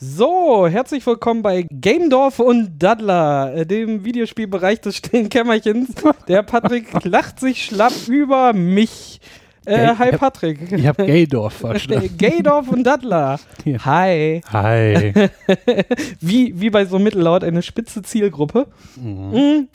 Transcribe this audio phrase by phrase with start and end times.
[0.00, 5.88] So, herzlich willkommen bei Gamedorf und Daddler, äh, dem Videospielbereich des stillen Kämmerchens.
[6.28, 9.20] Der Patrick lacht sich schlapp über mich.
[9.66, 10.70] Äh, hi hab- Patrick.
[10.70, 12.16] Ich habe Gaydorf verstanden.
[12.16, 13.40] Gaydorf und Daddler.
[13.64, 13.84] Ja.
[13.84, 14.40] Hi.
[14.52, 15.12] Hi.
[16.20, 18.68] Wie, wie bei so Mittellaut eine spitze Zielgruppe.
[18.96, 19.30] Mhm.
[19.32, 19.68] Mm.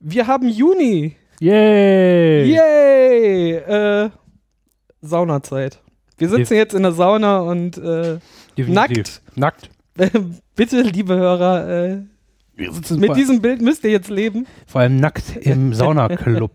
[0.00, 1.16] Wir haben Juni.
[1.40, 2.50] Yay!
[2.54, 3.52] Yay!
[3.56, 4.10] Äh,
[5.02, 5.80] Saunazeit.
[6.16, 8.18] Wir sitzen jetzt in der Sauna und äh,
[8.56, 9.20] Definitiv.
[9.34, 9.70] Nackt.
[10.56, 12.02] bitte, liebe Hörer, äh,
[12.56, 14.46] mit diesem Bild müsst ihr jetzt leben.
[14.66, 16.52] vor allem nackt im Saunaclub.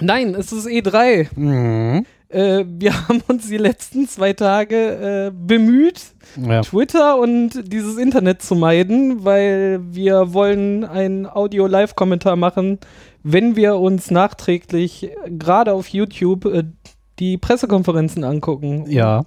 [0.00, 1.28] Nein, es ist E3.
[1.36, 2.06] mhm.
[2.34, 6.00] Äh, wir haben uns die letzten zwei Tage äh, bemüht,
[6.36, 6.62] ja.
[6.62, 12.80] Twitter und dieses Internet zu meiden, weil wir wollen einen Audio-Live-Kommentar machen,
[13.22, 16.64] wenn wir uns nachträglich gerade auf YouTube äh,
[17.20, 18.86] die Pressekonferenzen angucken.
[18.88, 19.24] ja.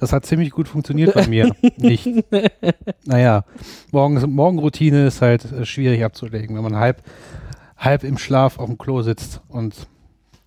[0.00, 1.54] Das hat ziemlich gut funktioniert bei mir.
[1.76, 2.08] Nicht.
[3.04, 3.44] Naja,
[3.92, 7.02] morgens, Morgenroutine ist halt äh, schwierig abzulegen, wenn man halb,
[7.76, 9.86] halb im Schlaf auf dem Klo sitzt und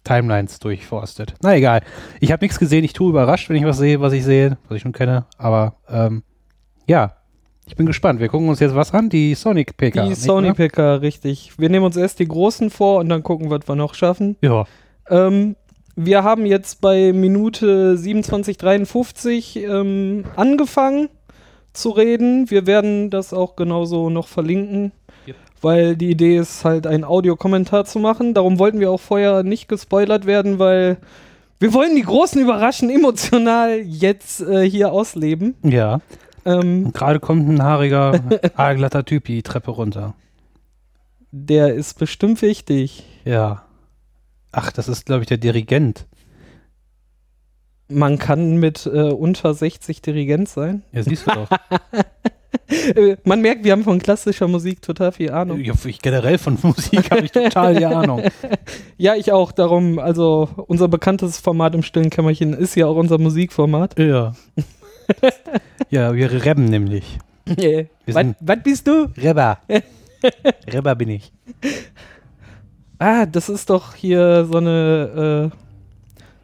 [0.04, 1.34] Timelines durchforstet.
[1.42, 1.82] Na egal.
[2.20, 2.84] Ich habe nichts gesehen.
[2.84, 5.26] Ich tue überrascht, wenn ich was sehe, was ich sehe, was ich schon kenne.
[5.38, 6.24] Aber ähm,
[6.88, 7.16] ja,
[7.66, 8.20] ich bin gespannt.
[8.20, 9.10] Wir gucken uns jetzt was an.
[9.10, 10.08] Die Sonic PK.
[10.08, 10.54] Die wahr?
[10.54, 11.54] Picker, richtig.
[11.58, 14.38] Wir nehmen uns erst die großen vor und dann gucken, was wir noch schaffen.
[14.42, 14.66] Ja.
[15.10, 15.56] Ähm,
[15.96, 21.10] wir haben jetzt bei Minute 27,53 ähm, angefangen
[21.74, 22.50] zu reden.
[22.50, 24.92] Wir werden das auch genauso noch verlinken,
[25.28, 25.36] Yep.
[25.62, 28.34] weil die Idee ist halt ein Audiokommentar zu machen.
[28.34, 30.98] Darum wollten wir auch vorher nicht gespoilert werden, weil
[31.60, 35.56] wir wollen die Großen überraschen, emotional jetzt äh, hier ausleben.
[35.64, 36.02] Ja.
[36.46, 38.20] Ähm, gerade kommt ein haariger,
[38.58, 40.14] haarglatter Typ die Treppe runter.
[41.32, 43.04] der ist bestimmt wichtig.
[43.26, 43.65] Ja.
[44.58, 46.06] Ach, das ist, glaube ich, der Dirigent.
[47.90, 50.84] Man kann mit äh, unter 60 Dirigent sein.
[50.94, 51.50] Ja, siehst du doch.
[53.26, 55.60] Man merkt, wir haben von klassischer Musik total viel Ahnung.
[55.60, 58.24] ja, ich generell von Musik habe ich total die Ahnung.
[58.98, 59.52] Ja, ich auch.
[59.52, 64.00] Darum, also unser bekanntes Format im stillen Kämmerchen ist ja auch unser Musikformat.
[64.00, 64.32] Ja.
[65.90, 67.20] ja, wir rebben nämlich.
[67.44, 68.26] Wir Was
[68.64, 69.12] bist du?
[69.18, 69.60] Rebber.
[70.72, 71.34] Rebber bin ich.
[73.00, 75.58] Ah, das ist doch hier so eine, äh,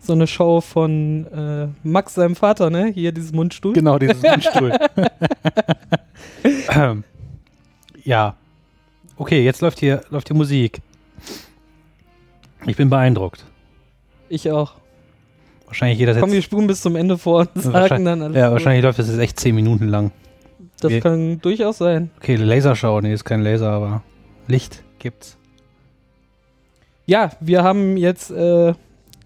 [0.05, 2.87] so eine Show von äh, Max, seinem Vater, ne?
[2.93, 3.73] Hier dieses Mundstuhl.
[3.73, 4.73] Genau, dieses Mundstuhl.
[6.69, 7.03] ähm,
[8.03, 8.35] ja.
[9.17, 10.81] Okay, jetzt läuft hier, läuft hier Musik.
[12.65, 13.45] Ich bin beeindruckt.
[14.29, 14.73] Ich auch.
[15.67, 16.45] Wahrscheinlich jeder Komm, wir jetzt.
[16.45, 18.35] spulen bis zum Ende vor und sagen dann alles.
[18.35, 18.53] Ja, so.
[18.53, 20.11] wahrscheinlich läuft das jetzt echt 10 Minuten lang.
[20.79, 22.11] Das wir- kann durchaus sein.
[22.17, 22.99] Okay, Lasershow.
[23.01, 24.03] Nee, ist kein Laser, aber
[24.47, 25.37] Licht gibt's.
[27.11, 28.73] Ja, wir haben jetzt äh,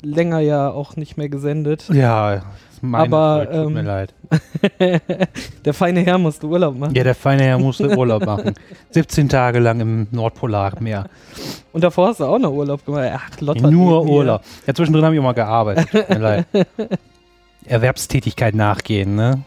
[0.01, 1.87] länger ja auch nicht mehr gesendet.
[1.93, 2.41] Ja,
[2.81, 4.13] Aber, Schuld, tut mir ähm, leid.
[5.65, 6.95] Der feine Herr musste Urlaub machen.
[6.95, 8.55] Ja, der feine Herr musste Urlaub machen.
[8.89, 11.05] 17 Tage lang im Nordpolarmeer.
[11.73, 13.11] Und davor hast du auch noch Urlaub gemacht.
[13.13, 13.69] Ach, Lotta.
[13.69, 14.11] Nur mir.
[14.11, 14.41] Urlaub.
[14.65, 15.87] Ja, zwischendrin habe ich auch mal gearbeitet.
[15.91, 16.47] Tut mir leid.
[17.65, 19.43] Erwerbstätigkeit nachgehen, ne?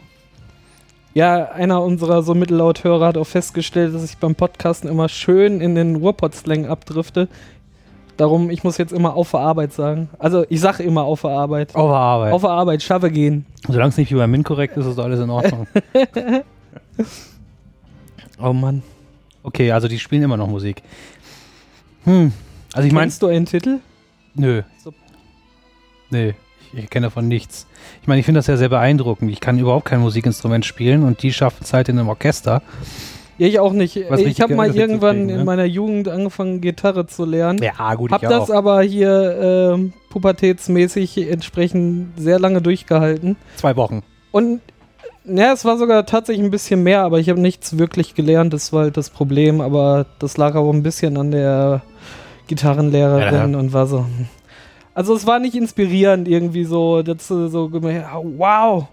[1.13, 5.75] Ja, einer unserer so Mittellaut-Hörer hat auch festgestellt, dass ich beim Podcasten immer schön in
[5.75, 7.27] den Ruhrpott-Slang abdrifte.
[8.19, 10.09] Darum, ich muss jetzt immer auf der Arbeit sagen.
[10.19, 11.73] Also, ich sage immer auf der Arbeit.
[11.73, 12.33] Auf der Arbeit.
[12.33, 13.45] Auf der Arbeit, schaffe gehen.
[13.65, 15.67] Solange es nicht wie beim Min korrekt ist, ist alles in Ordnung.
[18.41, 18.83] Oh Mann.
[19.43, 20.81] Okay, also die spielen immer noch Musik.
[22.05, 22.31] Hm.
[22.73, 23.79] Also ich meine, Meinst du einen Titel?
[24.35, 24.61] nö.
[24.81, 24.93] So.
[26.09, 26.31] Nö,
[26.73, 27.67] ich, ich kenne davon nichts.
[28.01, 29.29] Ich meine, ich finde das ja sehr beeindruckend.
[29.31, 32.61] Ich kann überhaupt kein Musikinstrument spielen und die schaffen es halt in einem Orchester.
[33.39, 33.97] Ja, ich auch nicht.
[34.09, 35.43] Was ich habe mal irgendwann kriegen, in ne?
[35.45, 37.59] meiner Jugend angefangen, Gitarre zu lernen.
[37.63, 43.37] Ja, gut, Hab das aber hier ähm, pubertätsmäßig entsprechend sehr lange durchgehalten.
[43.55, 44.03] Zwei Wochen.
[44.31, 44.59] Und
[45.23, 48.53] ja, es war sogar tatsächlich ein bisschen mehr, aber ich habe nichts wirklich gelernt.
[48.53, 51.81] Das war halt das Problem, aber das lag auch ein bisschen an der
[52.47, 54.05] Gitarrenlehrerin und war so.
[54.93, 58.87] Also es war nicht inspirierend irgendwie so, dass du so wow,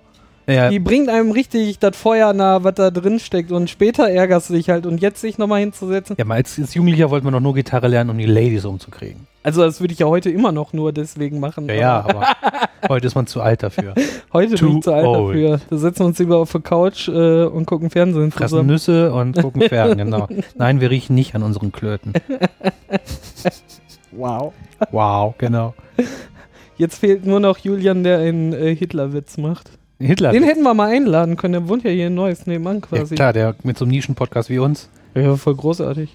[0.49, 4.51] Ja, die bringt einem richtig das Feuer nah, was da drin steckt und später ärgerst
[4.51, 6.15] du dich halt und jetzt sich nochmal hinzusetzen.
[6.19, 9.27] ja mal als, als Jugendlicher wollte man doch nur Gitarre lernen, um die Ladies umzukriegen.
[9.43, 11.69] Also das würde ich ja heute immer noch nur deswegen machen.
[11.69, 12.27] Ja, ja, aber
[12.89, 13.95] heute ist man zu alt dafür.
[14.33, 15.35] Heute bin Too ich zu alt old.
[15.35, 15.61] dafür.
[15.71, 18.69] Da setzen wir uns lieber auf der Couch äh, und gucken Fernsehen Fressen zusammen.
[18.69, 20.29] Nüsse und gucken fern, genau.
[20.57, 22.13] Nein, wir riechen nicht an unseren Klöten.
[24.13, 24.55] Wow.
[24.93, 25.75] Wow, genau.
[26.79, 29.71] Jetzt fehlt nur noch Julian, der einen äh, Hitlerwitz macht.
[29.99, 30.33] Hitler.
[30.33, 31.53] Den hätten wir mal einladen können.
[31.53, 33.15] Der wohnt ja hier in Neues nebenan ja, quasi.
[33.15, 34.89] klar, der mit so einem Nischen-Podcast wie uns.
[35.15, 36.15] Ja, voll großartig.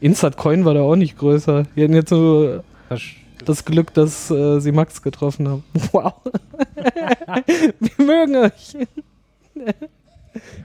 [0.00, 1.64] Instant Coin war da auch nicht größer.
[1.74, 3.00] Wir hatten jetzt so Das,
[3.44, 5.64] das Glück, dass äh, sie Max getroffen haben.
[5.92, 6.14] Wow.
[7.46, 8.76] Wir mögen euch.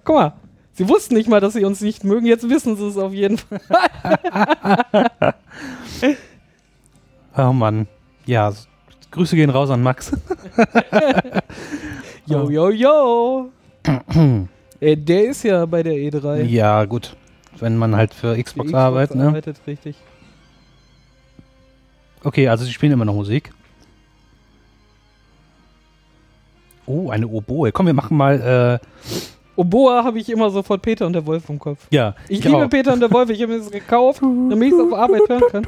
[0.04, 0.34] Guck mal,
[0.74, 3.38] sie wussten nicht mal, dass sie uns nicht mögen, jetzt wissen sie es auf jeden
[3.38, 3.62] Fall.
[7.38, 7.88] oh Mann.
[8.26, 8.52] Ja,
[9.12, 10.12] Grüße gehen raus an Max.
[12.26, 13.50] Yo, yo, yo.
[14.80, 16.44] äh, der ist ja bei der E3.
[16.44, 17.16] Ja, gut.
[17.60, 19.28] Wenn man halt für Xbox, Xbox arbeitet, ne?
[19.28, 19.96] arbeitet, richtig.
[22.24, 23.52] Okay, also sie spielen immer noch Musik.
[26.86, 27.72] Oh, eine Oboe.
[27.72, 28.80] Komm, wir machen mal.
[28.82, 28.86] Äh
[29.56, 31.88] Oboe habe ich immer sofort Peter und der Wolf im Kopf.
[31.92, 32.16] Ja.
[32.28, 32.70] Ich, ich liebe auch.
[32.70, 33.30] Peter und der Wolf.
[33.30, 35.66] Ich habe mir das gekauft, damit ich es auf Arbeit hören kann.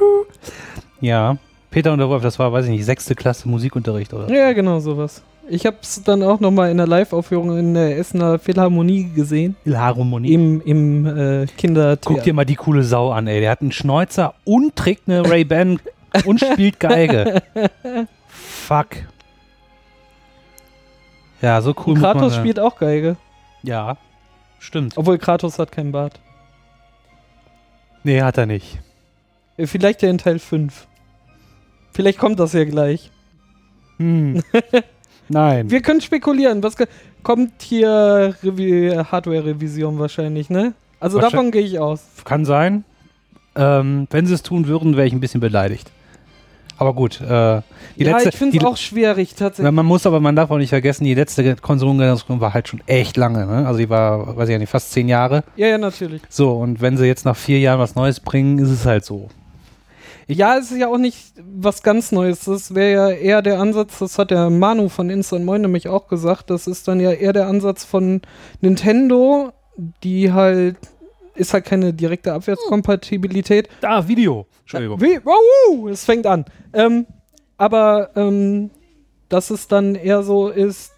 [1.00, 1.36] Ja.
[1.70, 4.32] Peter und der Wolf, das war, weiß ich nicht, sechste Klasse Musikunterricht, oder?
[4.32, 5.22] Ja, genau, sowas.
[5.48, 9.56] Ich habe es dann auch nochmal in der Live-Aufführung in der Essener Philharmonie gesehen.
[9.64, 10.32] Philharmonie?
[10.32, 12.14] Im, im äh, Kindertheater.
[12.14, 13.40] Guck dir mal die coole Sau an, ey.
[13.40, 15.80] Der hat einen Schnäuzer und trägt eine Ray-Ban
[16.24, 17.42] und spielt Geige.
[18.28, 18.88] Fuck.
[21.42, 21.94] Ja, so cool.
[21.94, 23.16] Und Kratos spielt auch Geige.
[23.62, 23.98] Ja,
[24.58, 24.96] stimmt.
[24.96, 26.20] Obwohl Kratos hat keinen Bart.
[28.02, 28.78] Nee, hat er nicht.
[29.58, 30.86] Äh, vielleicht ja in Teil 5.
[31.92, 33.10] Vielleicht kommt das ja gleich.
[33.98, 34.42] Hm.
[35.28, 35.70] Nein.
[35.70, 36.62] Wir können spekulieren.
[36.62, 36.76] Was
[37.22, 40.74] kommt hier Hardware-Revision wahrscheinlich, ne?
[41.00, 42.02] Also davon gehe ich aus.
[42.24, 42.84] Kann sein.
[43.56, 45.90] Ähm, wenn sie es tun würden, wäre ich ein bisschen beleidigt.
[46.76, 47.60] Aber gut, äh,
[47.96, 49.72] die ja, letzte, ich finde es auch schwierig tatsächlich.
[49.72, 53.16] Man muss aber, man darf auch nicht vergessen, die letzte Konsolengeneration war halt schon echt
[53.16, 53.46] lange.
[53.46, 53.66] Ne?
[53.66, 55.44] Also die war, weiß ich nicht, fast zehn Jahre.
[55.56, 56.22] Ja, ja, natürlich.
[56.28, 59.28] So, und wenn sie jetzt nach vier Jahren was Neues bringen, ist es halt so.
[60.26, 62.44] Ja, es ist ja auch nicht was ganz Neues.
[62.44, 66.08] Das wäre ja eher der Ansatz, das hat der Manu von Instant Moin nämlich auch
[66.08, 68.22] gesagt, das ist dann ja eher der Ansatz von
[68.60, 69.52] Nintendo,
[70.02, 70.76] die halt,
[71.34, 73.68] ist halt keine direkte Abwärtskompatibilität.
[73.80, 74.46] Da, Video.
[74.60, 75.00] Entschuldigung.
[75.00, 76.44] Wie, wow, es fängt an.
[76.72, 77.06] Ähm,
[77.56, 78.70] aber, ähm,
[79.28, 80.92] dass es dann eher so ist,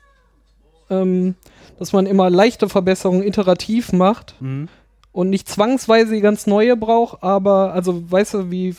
[0.90, 1.34] ähm,
[1.78, 4.36] dass man immer leichte Verbesserungen iterativ macht.
[4.40, 4.68] Mhm
[5.16, 8.74] und nicht zwangsweise ganz neue braucht, aber also weißt du, wie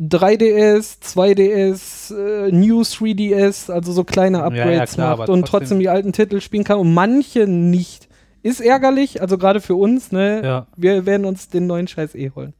[0.00, 5.78] 3DS, 2DS, äh, New 3DS, also so kleine Upgrades ja, ja, klar, macht und trotzdem
[5.78, 8.08] die alten Titel spielen kann und manche nicht.
[8.42, 10.42] Ist ärgerlich, also gerade für uns, ne?
[10.42, 10.66] Ja.
[10.76, 12.52] Wir werden uns den neuen Scheiß eh holen.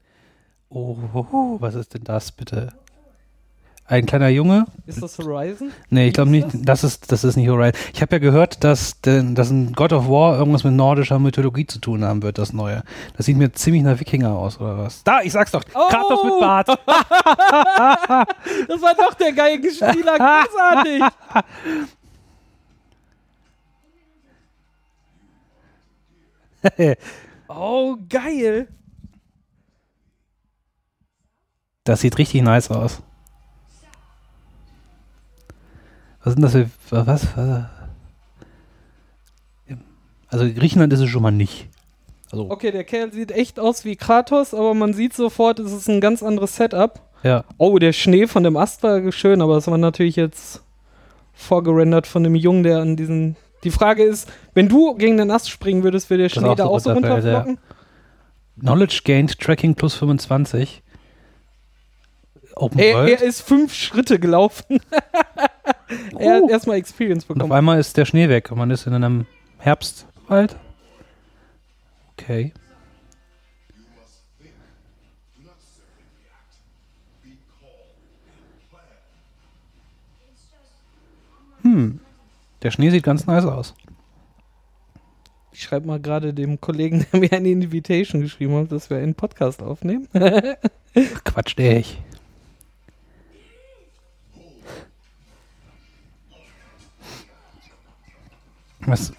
[0.70, 0.96] Oh,
[1.58, 2.72] was ist denn das bitte?
[3.84, 4.66] Ein kleiner Junge.
[4.86, 5.72] Ist das Horizon?
[5.90, 6.46] Nee, ich glaube nicht.
[6.52, 7.78] Das ist, das ist nicht Horizon.
[7.92, 11.80] Ich habe ja gehört, dass, dass ein God of War irgendwas mit nordischer Mythologie zu
[11.80, 12.84] tun haben wird, das neue.
[13.16, 15.02] Das sieht mir ziemlich nach Wikinger aus, oder was?
[15.02, 15.64] Da, ich sag's doch.
[15.74, 15.88] Oh!
[15.88, 16.68] Kratos mit Bart.
[16.68, 16.78] das
[18.82, 20.16] war doch der geile Spieler.
[20.16, 21.02] Großartig.
[27.48, 28.68] oh, geil.
[31.84, 33.02] Das sieht richtig nice aus.
[36.24, 36.68] Was sind das für.
[37.06, 37.26] Was?
[40.28, 41.68] Also Griechenland ist es schon mal nicht.
[42.30, 45.88] Also okay, der Kerl sieht echt aus wie Kratos, aber man sieht sofort, es ist
[45.88, 47.00] ein ganz anderes Setup.
[47.22, 47.44] Ja.
[47.58, 50.62] Oh, der Schnee von dem Ast war schön, aber das war natürlich jetzt
[51.34, 53.36] vorgerendert von dem Jungen, der an diesen.
[53.64, 56.64] Die Frage ist, wenn du gegen den Ast springen würdest, würde der Schnee auch da
[56.64, 57.54] auch so runterflocken?
[57.54, 58.60] Ja.
[58.60, 60.82] Knowledge gained, Tracking plus 25.
[62.56, 63.10] Open er, World.
[63.10, 64.80] er ist fünf Schritte gelaufen.
[66.18, 67.42] er hat erstmal Experience bekommen.
[67.42, 69.26] Und auf einmal ist der Schnee weg und man ist in einem
[69.58, 70.56] Herbstwald.
[72.12, 72.52] Okay.
[81.62, 82.00] Hm.
[82.62, 83.74] Der Schnee sieht ganz nice aus.
[85.52, 89.14] Ich schreibe mal gerade dem Kollegen, der mir eine Invitation geschrieben hat, dass wir einen
[89.14, 90.08] Podcast aufnehmen.
[91.24, 92.00] Quatsch, der ich.
[98.86, 99.12] Was?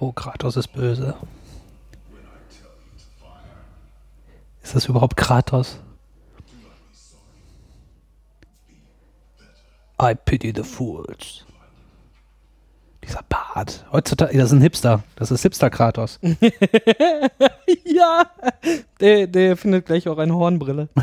[0.00, 1.16] Oh, Kratos ist böse.
[4.62, 5.78] Ist das überhaupt Kratos?
[10.00, 11.44] I pity the fools.
[13.06, 13.84] Dieser Bart.
[13.92, 15.02] Heutzutage, das ist ein Hipster.
[15.16, 16.18] Das ist Hipster-Kratos.
[17.84, 18.24] ja.
[19.00, 20.88] Der, der findet gleich auch eine Hornbrille.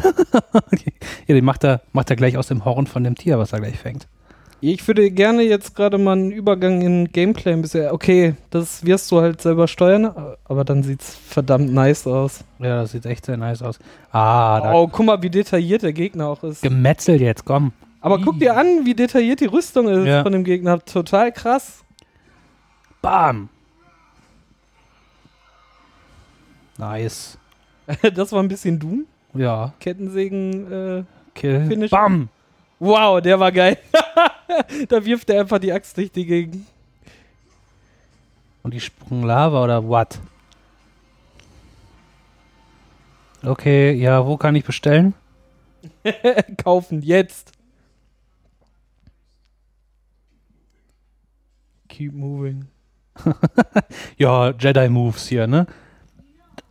[1.28, 3.60] ja, den macht er, macht er gleich aus dem Horn von dem Tier, was er
[3.60, 4.08] gleich fängt.
[4.64, 7.90] Ich würde gerne jetzt gerade mal einen Übergang in Gameplay ein bisschen.
[7.90, 10.14] Okay, das wirst du halt selber steuern,
[10.46, 12.44] aber dann sieht es verdammt nice aus.
[12.60, 13.80] Ja, das sieht echt sehr nice aus.
[14.12, 16.62] Ah, oh, guck mal, wie detailliert der Gegner auch ist.
[16.62, 17.74] Gemetzelt jetzt, komm.
[18.02, 20.24] Aber guck dir an, wie detailliert die Rüstung ist ja.
[20.24, 20.84] von dem Gegner.
[20.84, 21.84] Total krass.
[23.02, 23.50] Bam.
[26.78, 27.38] Nice.
[28.14, 29.06] das war ein bisschen Doom.
[29.34, 29.74] Ja.
[29.80, 30.72] Kettensägen.
[30.72, 31.04] Äh,
[31.34, 31.66] Kill.
[31.68, 31.92] Finish.
[31.92, 32.30] Bam.
[32.80, 33.78] Wow, der war geil.
[34.90, 36.66] da wirft er einfach die Axt durch die Gegend.
[38.64, 40.20] Und die Sprung Lava oder what?
[43.44, 45.16] Okay, ja, wo kann ich bestellen?
[46.64, 47.52] Kaufen, jetzt.
[51.88, 52.68] Keep moving.
[54.18, 55.68] ja, Jedi-Moves hier, ne?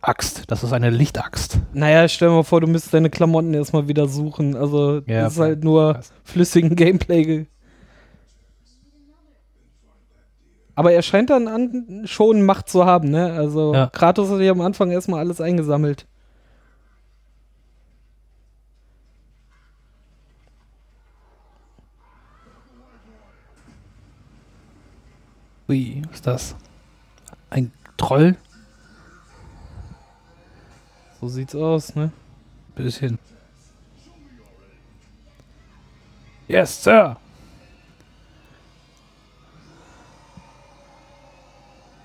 [0.01, 1.59] Axt, das ist eine Lichtaxt.
[1.73, 4.55] Naja, stell dir mal vor, du müsstest deine Klamotten erstmal wieder suchen.
[4.55, 7.45] Also, Ja, das ist halt nur flüssigen Gameplay.
[10.73, 13.33] Aber er scheint dann an, schon Macht zu haben, ne?
[13.33, 13.87] Also, Ja.
[13.87, 16.07] Kratos hat ja am Anfang erstmal alles eingesammelt.
[25.71, 26.55] Ui, was ist das?
[27.49, 28.35] Ein Troll?
[31.21, 32.11] So sieht's aus, ne?
[32.75, 33.17] Bisschen.
[36.49, 37.15] Yes, Sir.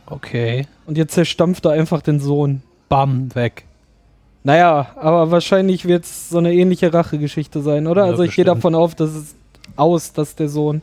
[0.07, 0.69] Okay.
[0.87, 2.63] Und jetzt zerstampft er einfach den Sohn.
[2.89, 3.65] Bam, weg.
[4.45, 8.05] Naja, aber wahrscheinlich wird es so eine ähnliche Rachegeschichte sein, oder?
[8.05, 9.35] Ja, also ich gehe davon auf, dass es
[9.75, 10.83] aus, dass der Sohn.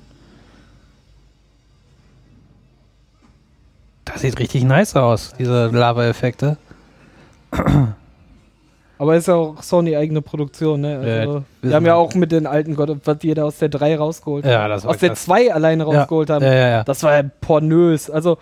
[4.24, 6.58] Sieht richtig nice aus, diese Lava-Effekte.
[9.00, 10.98] Aber ist ja auch Sony eigene Produktion, ne?
[11.00, 13.70] Also, Ja, wir haben ja auch mit den alten Gott, was die da aus der
[13.70, 14.70] 3 rausgeholt Ja, haben.
[14.70, 15.24] das war Aus der krass.
[15.26, 16.46] 2 alleine rausgeholt haben.
[16.46, 16.84] Ja, ja, ja.
[16.84, 18.10] Das war ja pornös.
[18.10, 18.38] Also,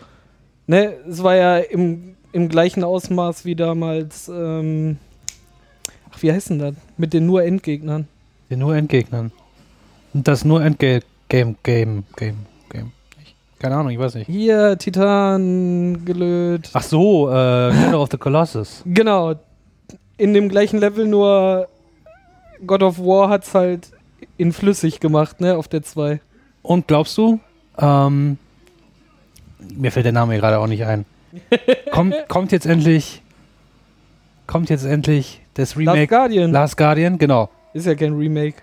[0.67, 4.97] ne, es war ja im, im gleichen Ausmaß wie damals, ähm,
[6.11, 6.73] ach, wie heißt denn das?
[6.97, 8.07] Mit den nur Endgegnern.
[8.49, 9.31] Den nur Endgegnern.
[10.13, 12.35] Und das nur Endgame, Game, Game, Game,
[13.61, 14.25] keine Ahnung, ich weiß nicht.
[14.27, 16.71] Hier, Titan gelöt.
[16.73, 18.81] Ach so, äh, Shadow of the Colossus.
[18.87, 19.35] Genau.
[20.17, 21.67] In dem gleichen Level, nur
[22.65, 23.91] God of War hat's halt
[24.37, 26.19] in flüssig gemacht, ne, auf der 2.
[26.63, 27.39] Und glaubst du,
[27.77, 28.39] ähm,
[29.59, 31.05] mir fällt der Name gerade auch nicht ein.
[31.91, 33.21] kommt, kommt jetzt endlich,
[34.47, 37.19] kommt jetzt endlich das Last Remake Guardian Last Guardian?
[37.19, 37.49] Genau.
[37.73, 38.55] ist ja kein Remake.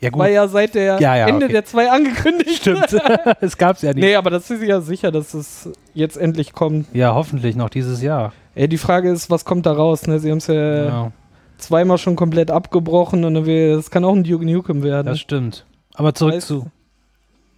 [0.00, 0.18] Ja, gut.
[0.20, 1.52] War ja seit der Ja, ja, Ende okay.
[1.52, 2.56] der 2 angekündigt.
[2.62, 2.86] Stimmt.
[3.40, 4.02] es gab's ja nicht.
[4.02, 6.86] Nee, aber das ist ja sicher, dass es jetzt endlich kommt.
[6.94, 8.32] Ja, hoffentlich noch dieses Jahr.
[8.54, 10.06] Ey, die Frage ist, was kommt da raus?
[10.06, 10.18] Ne?
[10.18, 11.12] Sie haben es ja, ja,
[11.58, 15.06] zweimal schon komplett abgebrochen und das kann auch ein Duke Nukem werden.
[15.06, 15.66] das stimmt.
[15.94, 16.66] Aber zurück Weißt- zu,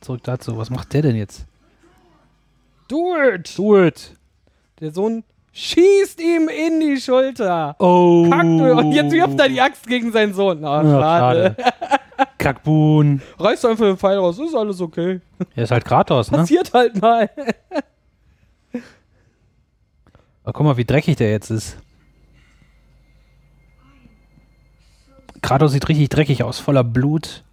[0.00, 0.56] zurück dazu.
[0.58, 1.46] Was macht der denn jetzt?
[2.88, 3.56] Do it!
[3.56, 4.16] Do it.
[4.80, 5.22] Der Sohn
[5.52, 7.76] schießt ihm in die Schulter.
[7.78, 8.26] Oh.
[8.28, 10.64] Kackt, und jetzt wirft er die Axt gegen seinen Sohn.
[10.64, 11.56] Ah, Ja, schade.
[12.42, 13.22] Kackbuhn.
[13.38, 15.20] Reißt einfach den Pfeil raus, ist alles okay.
[15.54, 16.38] Er ist halt Kratos, ne?
[16.38, 17.30] Passiert halt mal.
[20.44, 21.76] Aber guck mal, wie dreckig der jetzt ist.
[25.40, 27.44] Kratos sieht richtig dreckig aus, voller Blut.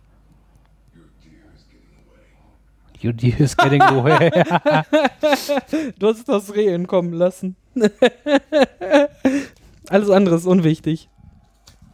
[3.03, 4.29] Your deer is getting away.
[5.99, 7.55] Du hast das Reh entkommen lassen.
[9.89, 11.09] Alles andere ist unwichtig.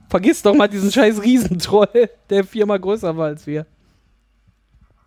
[0.10, 3.66] Vergiss doch mal diesen scheiß Riesentroll, der viermal größer war als wir.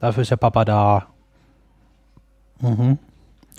[0.01, 1.07] Dafür ist der Papa da.
[2.61, 2.99] Mhm.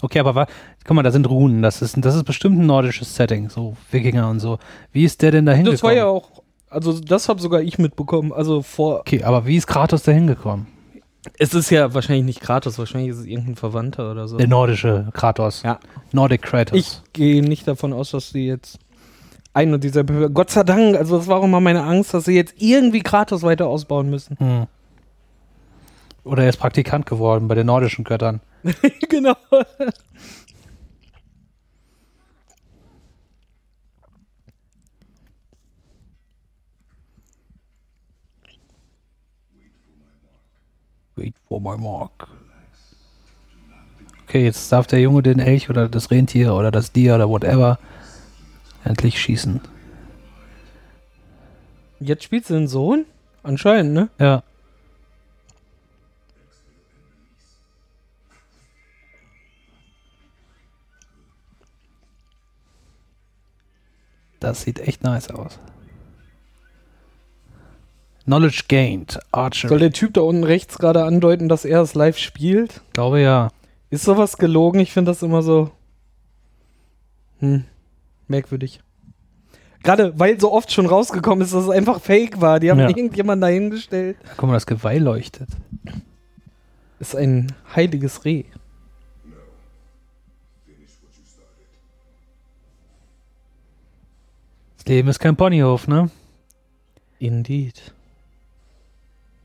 [0.01, 0.47] Okay, aber
[0.85, 1.61] guck mal, da sind Runen.
[1.61, 4.59] Das ist, das ist bestimmt ein nordisches Setting, so Wikinger und so.
[4.91, 5.75] Wie ist der denn da hingekommen?
[5.75, 8.31] Das war ja auch, also das habe sogar ich mitbekommen.
[8.31, 9.01] Also vor.
[9.01, 10.67] okay, aber wie ist Kratos da hingekommen?
[11.37, 14.37] Es ist ja wahrscheinlich nicht Kratos, wahrscheinlich ist es irgendein Verwandter oder so.
[14.37, 15.63] Der nordische Kratos.
[15.63, 15.79] Ja.
[16.13, 16.77] Nordic Kratos.
[16.77, 18.79] Ich gehe nicht davon aus, dass sie jetzt
[19.53, 22.35] ein und dieser Gott sei Dank, also das war auch immer meine Angst, dass sie
[22.35, 24.37] jetzt irgendwie Kratos weiter ausbauen müssen.
[24.39, 24.67] Hm.
[26.23, 28.41] Oder er ist Praktikant geworden bei den nordischen Göttern.
[29.09, 29.35] genau.
[41.15, 42.27] Wait for my mark.
[44.23, 47.79] Okay, jetzt darf der Junge den Elch oder das Rentier oder das Tier oder whatever
[48.89, 49.61] endlich schießen.
[51.99, 53.05] Jetzt spielt sie den Sohn?
[53.43, 54.09] Anscheinend, ne?
[54.19, 54.43] Ja.
[64.39, 65.59] Das sieht echt nice aus.
[68.23, 69.19] Knowledge gained.
[69.31, 69.67] Archer.
[69.69, 72.81] Soll der Typ da unten rechts gerade andeuten, dass er es live spielt?
[72.93, 73.49] glaube ja.
[73.89, 74.79] Ist sowas gelogen?
[74.79, 75.71] Ich finde das immer so.
[77.39, 77.65] Hm.
[78.29, 78.79] Merkwürdig.
[79.83, 82.59] Gerade weil so oft schon rausgekommen ist, dass es einfach fake war.
[82.59, 82.87] Die haben Ja.
[82.87, 84.17] irgendjemanden dahingestellt.
[84.37, 85.49] Guck mal, das Geweih leuchtet.
[86.99, 88.43] Ist ein heiliges Reh.
[94.77, 96.09] Das Leben ist kein Ponyhof, ne?
[97.19, 97.93] Indeed.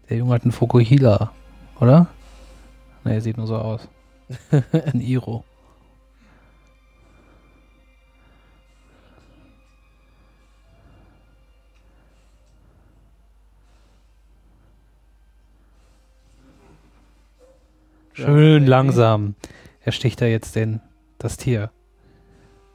[0.08, 1.32] Der Junge hat einen Fokuhila,
[1.80, 2.08] oder?
[3.04, 3.88] Ne, sieht nur so aus.
[4.72, 5.44] ein Iro.
[18.14, 19.34] Schön langsam.
[19.80, 20.80] Er sticht da jetzt den,
[21.18, 21.70] das Tier.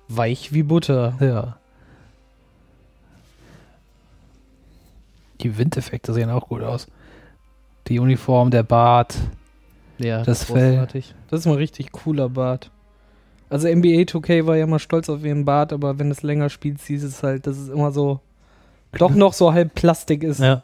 [0.07, 1.17] Weich wie Butter.
[1.19, 1.57] Ja.
[5.41, 6.87] Die Windeffekte sehen auch gut aus.
[7.87, 9.15] Die Uniform, der Bart,
[9.97, 10.87] ja, das Fell.
[11.29, 12.71] Das ist mal richtig cooler Bart.
[13.49, 16.79] Also NBA 2K war ja mal stolz auf ihren Bart, aber wenn es länger spielt,
[16.79, 18.19] siehst es halt, dass es immer so
[18.97, 20.39] doch noch so halb Plastik ist.
[20.39, 20.63] Ja.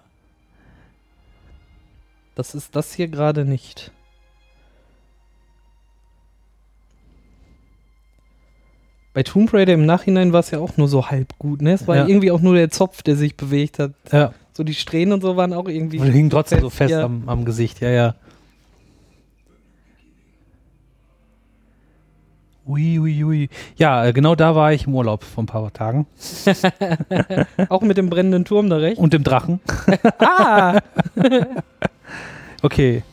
[2.35, 3.91] Das ist das hier gerade nicht.
[9.15, 11.71] Bei Tomb Raider im Nachhinein war es ja auch nur so halb gut, ne?
[11.71, 12.05] Es war ja.
[12.05, 13.93] irgendwie auch nur der Zopf, der sich bewegt hat.
[14.11, 14.33] Ja.
[14.51, 15.99] So die Strähnen und so waren auch irgendwie.
[15.99, 17.05] Und hingen trotzdem so fest ja.
[17.05, 18.15] am, am Gesicht, ja, ja.
[22.67, 23.49] Ui, ui, ui.
[23.77, 26.07] Ja, äh, genau da war ich im Urlaub vor ein paar Tagen.
[27.69, 28.97] auch mit dem brennenden Turm da recht?
[28.97, 29.61] Und dem Drachen.
[30.19, 30.81] ah!
[32.63, 33.03] okay.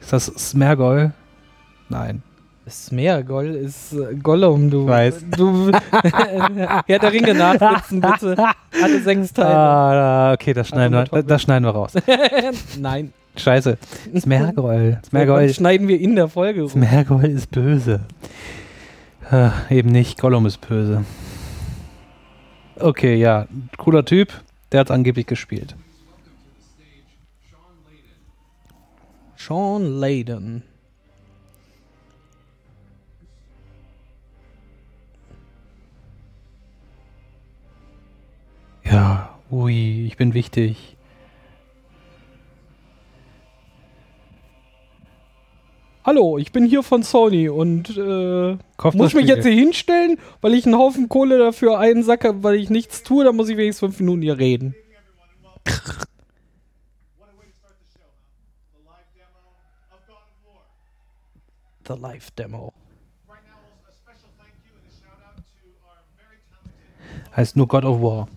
[0.00, 1.12] Ist das Smergol?
[1.88, 2.24] Nein.
[2.70, 4.86] Smeagol ist äh, Gollum, du.
[4.86, 5.24] Weiß.
[5.36, 8.36] Du, Herr der Ringe nachsitzen, bitte.
[8.82, 9.54] Alle sechs Teile.
[9.54, 11.92] Ah, okay, das schneiden, also wir, das schneiden wir raus.
[12.78, 13.12] Nein.
[13.36, 13.78] Scheiße.
[14.18, 15.00] Smergol.
[15.08, 15.46] Smergol.
[15.46, 16.62] Das schneiden wir in der Folge.
[16.62, 16.70] Rum.
[16.70, 18.00] Smergol ist böse.
[19.30, 20.20] Äh, eben nicht.
[20.20, 21.04] Gollum ist böse.
[22.78, 23.46] Okay, ja.
[23.76, 24.32] Cooler Typ.
[24.72, 25.76] Der hat angeblich gespielt.
[29.36, 30.62] Sean Layden.
[38.90, 40.96] Ja, ui, ich bin wichtig.
[46.02, 48.56] Hallo, ich bin hier von Sony und äh,
[48.94, 53.04] muss mich jetzt hier hinstellen, weil ich einen Haufen Kohle dafür einsacke, weil ich nichts
[53.04, 54.74] tue, dann muss ich wenigstens fünf Minuten hier reden.
[61.86, 62.72] The Live Demo.
[67.36, 68.28] Heißt nur God of War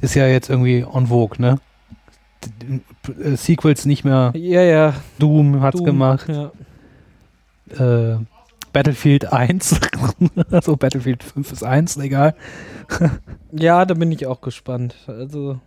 [0.00, 1.58] ist ja jetzt irgendwie en vogue, ne?
[2.44, 2.80] D
[3.36, 4.32] Sequels nicht mehr.
[4.34, 4.94] Ja, ja.
[5.18, 6.28] Doom hat's Doom, gemacht.
[6.28, 8.12] Ja.
[8.14, 8.18] Äh,
[8.72, 9.80] Battlefield 1.
[10.50, 12.34] also Battlefield 5 ist 1, egal.
[13.52, 14.94] ja, da bin ich auch gespannt.
[15.06, 15.58] Also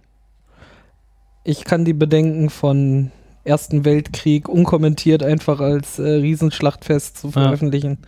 [1.44, 3.12] ich kann die Bedenken von
[3.44, 7.98] Ersten Weltkrieg unkommentiert einfach als äh, Riesenschlachtfest zu veröffentlichen.
[8.02, 8.08] Ja.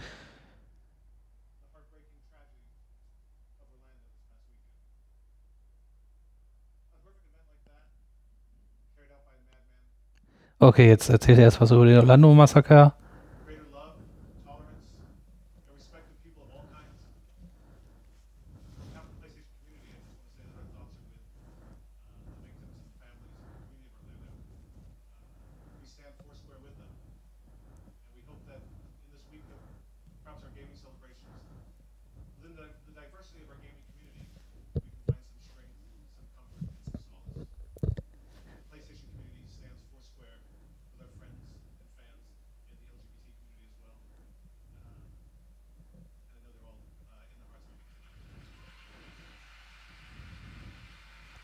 [10.64, 12.94] Okay, jetzt erzählt er erst was über den Orlando-Massaker.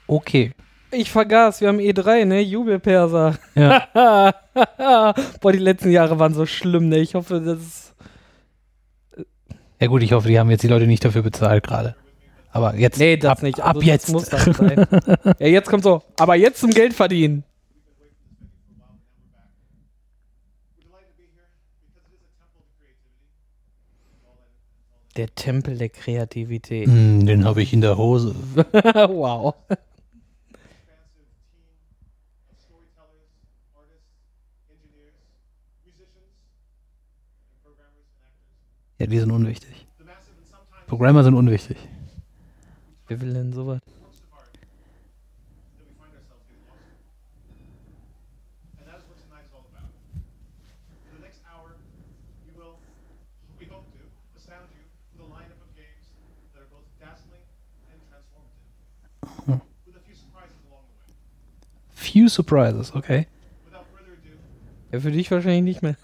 [0.10, 0.54] Okay.
[0.90, 2.42] Ich vergaß, wir haben E3, ne?
[2.42, 3.38] Jubelperser.
[3.54, 4.34] Ja.
[5.40, 6.98] Boah, die letzten Jahre waren so schlimm, ne?
[6.98, 7.96] Ich hoffe, das ist.
[9.80, 11.96] Ja, gut, ich hoffe, die haben jetzt die Leute nicht dafür bezahlt gerade.
[12.52, 12.98] Aber jetzt.
[12.98, 13.60] Nee, das ab, nicht.
[13.62, 14.12] Also ab jetzt.
[14.12, 14.88] muss das sein.
[15.40, 16.02] ja, jetzt kommt so.
[16.18, 17.44] Aber jetzt zum Geld verdienen.
[25.16, 26.88] Der Tempel der Kreativität.
[26.88, 28.34] Mm, den habe ich in der Hose.
[28.56, 29.54] wow.
[39.00, 39.88] Ja, die sind unwichtig.
[40.88, 41.78] Programmer sind unwichtig.
[43.08, 43.80] Wer will denn sowas?
[61.92, 63.28] Few surprises, okay.
[64.92, 65.96] Ja, für dich wahrscheinlich nicht mehr.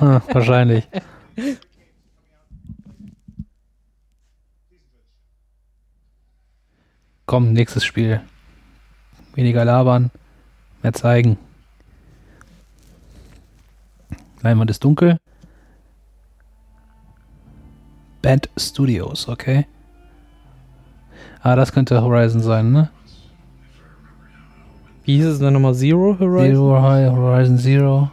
[0.00, 0.88] ah, wahrscheinlich.
[7.28, 8.22] Komm, nächstes Spiel.
[9.34, 10.10] Weniger labern.
[10.82, 11.36] Mehr zeigen.
[14.40, 15.18] Leinwand ist dunkel.
[18.22, 19.66] Band Studios, okay.
[21.42, 22.88] Ah, das könnte Horizon sein, ne?
[25.04, 25.74] Wie hieß es denn nochmal?
[25.74, 26.54] Zero Horizon?
[26.54, 26.82] Zero
[27.14, 28.10] Horizon Zero.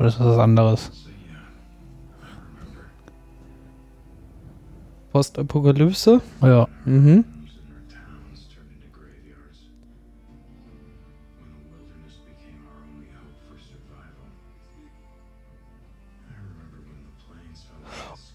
[0.00, 1.01] Oder ist das was anderes?
[5.12, 6.20] Postapokalypse?
[6.42, 6.66] Ja.
[6.84, 7.24] Mhm.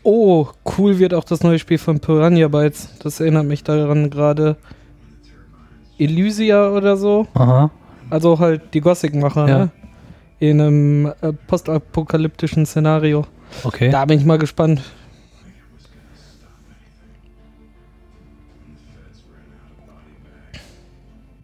[0.04, 2.98] Oh, cool wird auch das neue Spiel von Piranha Bytes.
[3.04, 4.56] Das erinnert mich daran gerade.
[6.00, 7.28] Elysia oder so.
[7.34, 7.72] Aha.
[8.10, 9.58] Also halt die Gothic-Macher, Ja.
[9.58, 9.72] ne?
[10.40, 13.26] In einem äh, postapokalyptischen Szenario.
[13.64, 13.90] Okay.
[13.90, 14.82] Da bin ich mal gespannt.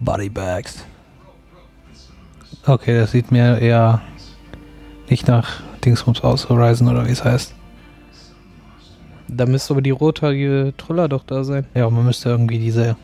[0.03, 0.85] Bodybags.
[2.65, 4.01] Okay, das sieht mir eher
[5.09, 7.53] nicht nach Dingsbums aus, Horizon oder wie es heißt.
[9.27, 11.65] Da müsste aber die rothaarige Troller doch da sein.
[11.73, 12.95] Ja, man müsste irgendwie diese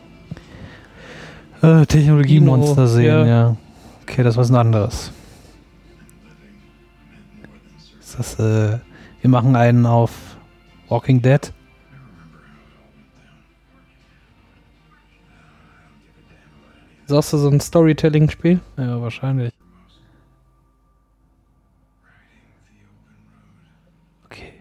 [1.62, 3.26] äh, Technologiemonster sehen, ja.
[3.26, 3.56] ja.
[4.02, 5.12] Okay, das ist was anderes.
[8.00, 8.78] Ist das, äh,
[9.20, 10.36] wir machen einen auf
[10.88, 11.52] Walking Dead.
[17.10, 18.60] Sagst du so ein Storytelling-Spiel?
[18.76, 19.52] Ja, wahrscheinlich.
[24.26, 24.52] Okay.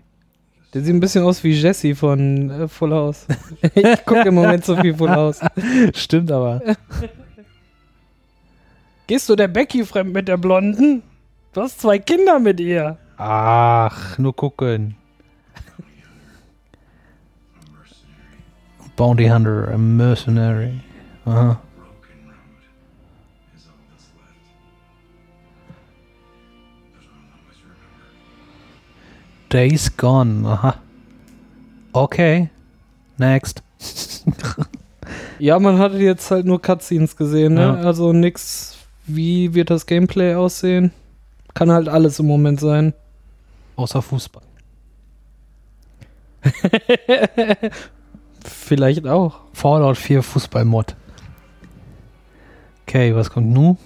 [0.73, 3.27] Der sieht ein bisschen aus wie Jesse von äh, Full House.
[3.75, 5.41] ich gucke im Moment so viel Full House.
[5.93, 6.59] Stimmt aber.
[9.05, 11.03] Gehst du der Becky fremd mit der Blonden?
[11.53, 12.97] Du hast zwei Kinder mit ihr.
[13.17, 14.95] Ach, nur gucken.
[18.95, 20.79] Bounty Hunter, a Mercenary.
[21.25, 21.59] Aha.
[29.49, 30.75] Days Gone, aha.
[31.93, 32.49] Okay.
[33.17, 33.63] Next.
[35.39, 37.61] Ja, man hatte jetzt halt nur Cutscenes gesehen, ne?
[37.61, 37.75] Ja.
[37.75, 40.91] Also nix, wie wird das Gameplay aussehen?
[41.53, 42.93] Kann halt alles im Moment sein.
[43.75, 44.43] Außer Fußball.
[48.43, 49.39] Vielleicht auch.
[49.53, 50.95] Fallout 4 Fußball-Mod.
[52.85, 53.77] Okay, was kommt nun?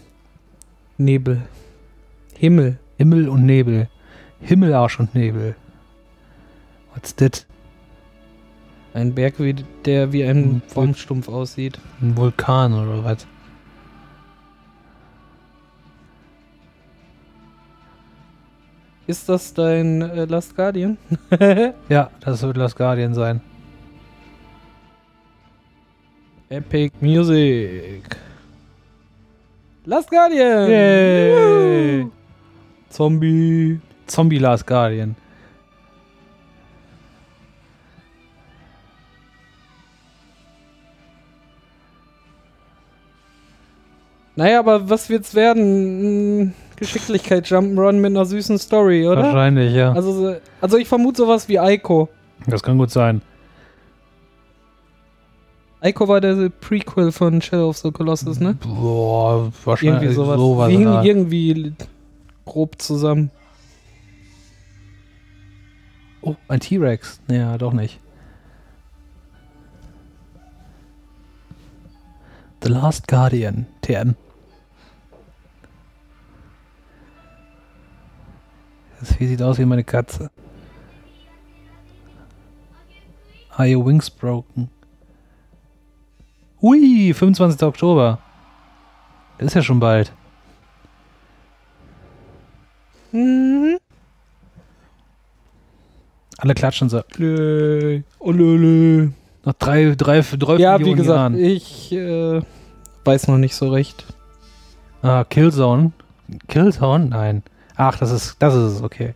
[0.97, 1.41] Nebel.
[2.37, 2.79] Himmel.
[2.97, 3.89] Himmel und Nebel.
[4.43, 5.55] Himmel, Arsch und Nebel.
[6.93, 7.45] What's that?
[8.93, 11.79] Ein Berg, wie, der wie ein Baumstumpf aussieht.
[12.01, 13.25] Ein Vulkan oder was?
[19.07, 20.97] Ist das dein äh, Last Guardian?
[21.89, 23.41] Ja, das wird Last Guardian sein.
[26.49, 28.03] Epic Music.
[29.85, 30.69] Last Guardian!
[30.69, 32.07] Yay!
[32.89, 33.81] Zombie.
[34.13, 35.15] Zombie Last Guardian.
[44.35, 45.63] Naja, aber was wird's werden?
[45.63, 49.23] Hm, Geschicklichkeit Jump'n'Run mit einer süßen Story, oder?
[49.23, 49.93] Wahrscheinlich, ja.
[49.93, 52.09] Also, so- also ich vermute sowas wie Ico.
[52.47, 53.21] Das kann gut sein.
[55.83, 58.55] Ico war der Prequel von Shadow of the Colossus, ne?
[58.55, 60.37] Boah, wahrscheinlich Irgendwie sowas.
[60.39, 60.69] sowas.
[60.71, 61.73] Der- irgendwie
[62.45, 63.29] grob zusammen.
[66.23, 67.21] Oh, ein T-Rex.
[67.27, 67.99] Ja, doch nicht.
[72.63, 73.67] The Last Guardian.
[73.81, 74.15] TM.
[78.99, 80.31] Das Vieh sieht aus wie meine Katze.
[83.49, 84.69] Are your wings broken?
[86.61, 87.61] Ui, 25.
[87.63, 88.19] Oktober.
[89.37, 90.13] Das ist ja schon bald.
[93.11, 93.77] Mhm.
[96.43, 97.01] Alle klatschen so.
[97.15, 98.01] Lö.
[98.19, 99.09] Oh, lö, lö.
[99.45, 101.37] Noch drei, drei, drei Ja, wie Millionen gesagt, Jahren.
[101.39, 102.41] ich äh,
[103.05, 104.03] weiß noch nicht so recht.
[105.01, 105.93] Ah, Killzone.
[106.49, 107.05] Killzone?
[107.05, 107.43] Nein.
[107.77, 109.13] Ach, das ist, das ist es, okay.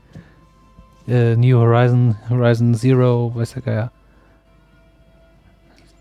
[1.05, 3.91] Äh, New Horizon, Horizon Zero, weiß der Geier.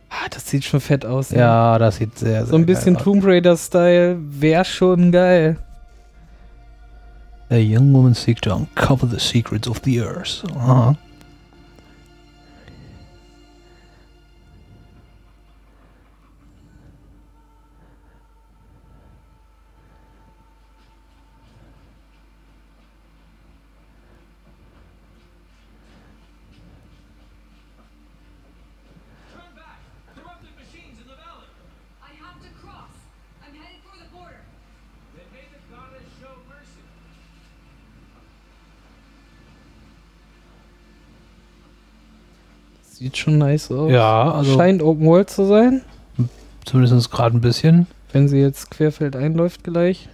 [0.09, 1.33] Ah, das sieht schon fett aus.
[1.33, 1.39] ne?
[1.41, 2.97] Ja, das sieht sehr, sehr So ein bisschen.
[2.97, 5.59] Tomb Raider-Style wäre schon geil.
[7.51, 10.45] A young woman seeks to uncover the secrets of the earth.
[10.57, 10.87] Aha.
[10.87, 11.06] Corrupted
[42.99, 43.91] Sieht schon nice aus.
[43.91, 45.83] Ja, also Scheint Open World zu sein,
[46.65, 47.87] zumindest gerade ein bisschen.
[48.13, 50.09] wenn sie jetzt querfeld einläuft gleich.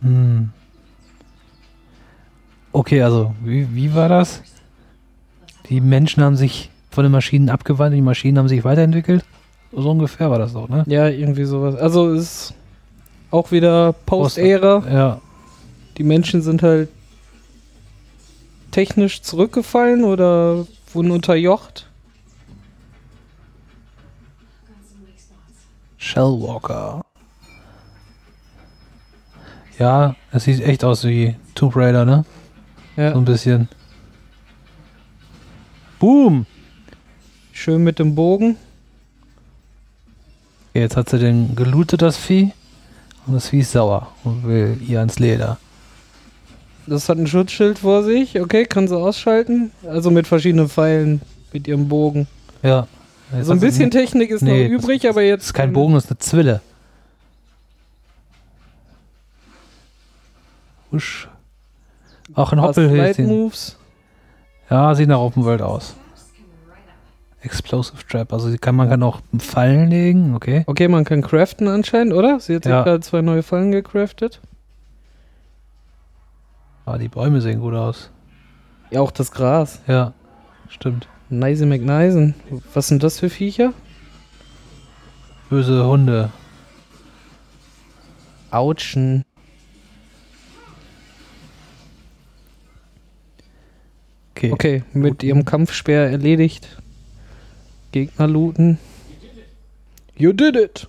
[0.00, 0.48] Hm.
[2.72, 4.40] Okay, also wie, wie war das?
[5.68, 9.24] Die Menschen haben sich von den Maschinen abgewandt, die Maschinen haben sich weiterentwickelt.
[9.72, 10.84] So ungefähr war das doch, ne?
[10.86, 11.74] Ja, irgendwie sowas.
[11.76, 12.54] Also ist
[13.30, 14.84] auch wieder Post-Ära.
[14.90, 15.20] Ja.
[15.98, 16.88] Die Menschen sind halt
[18.74, 21.86] technisch zurückgefallen oder wurden unterjocht.
[25.96, 27.04] Shellwalker.
[29.78, 32.24] Ja, es sieht echt aus wie Tomb Raider, ne?
[32.96, 33.68] So Ja, ein bisschen.
[36.00, 36.46] Boom!
[37.52, 38.56] schön mit dem Bogen.
[40.70, 42.52] Okay, jetzt hat sie den gelootet, das Vieh.
[43.26, 45.58] Und das Vieh ist sauer und will ihr ans Leder.
[46.86, 48.40] Das hat ein Schutzschild vor sich.
[48.40, 49.70] Okay, kann sie ausschalten.
[49.88, 52.26] Also mit verschiedenen Pfeilen mit ihrem Bogen.
[52.62, 52.86] Ja.
[53.42, 55.40] So ein bisschen Technik ist Nee, noch übrig, aber jetzt.
[55.42, 56.60] Das ist kein Bogen, das ist eine Zwille.
[60.92, 61.28] Husch.
[62.34, 63.26] Auch ein Hoppel Hoppelhilfchen.
[63.26, 63.76] Moves.
[64.70, 65.96] Ja, sieht nach Open World aus.
[67.42, 70.64] Explosive Trap, also kann, man kann auch Fallen legen, okay.
[70.66, 72.40] Okay, man kann craften anscheinend, oder?
[72.40, 72.82] Sie hat sich Ja.
[72.84, 74.40] gerade zwei neue Fallen gecraftet.
[76.86, 78.10] Ah, die Bäume sehen gut aus.
[78.90, 79.80] Ja, auch das Gras.
[79.86, 80.12] Ja,
[80.68, 81.08] stimmt.
[81.30, 82.34] Nice McNisen.
[82.74, 83.72] Was sind das für Viecher?
[85.48, 86.30] Böse Hunde.
[88.50, 89.24] Autschen.
[94.36, 94.52] Okay.
[94.52, 96.82] Okay, mit ihrem Kampfspeer erledigt.
[97.92, 98.78] Gegner looten.
[100.16, 100.86] You did it!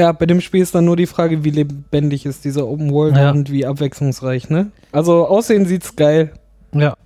[0.00, 3.16] Ja, bei dem Spiel ist dann nur die Frage, wie lebendig ist dieser Open World
[3.18, 3.32] Ja.
[3.32, 4.70] und wie abwechslungsreich, ne?
[4.92, 6.32] Also aussehen sieht's geil.
[6.72, 6.96] Ja.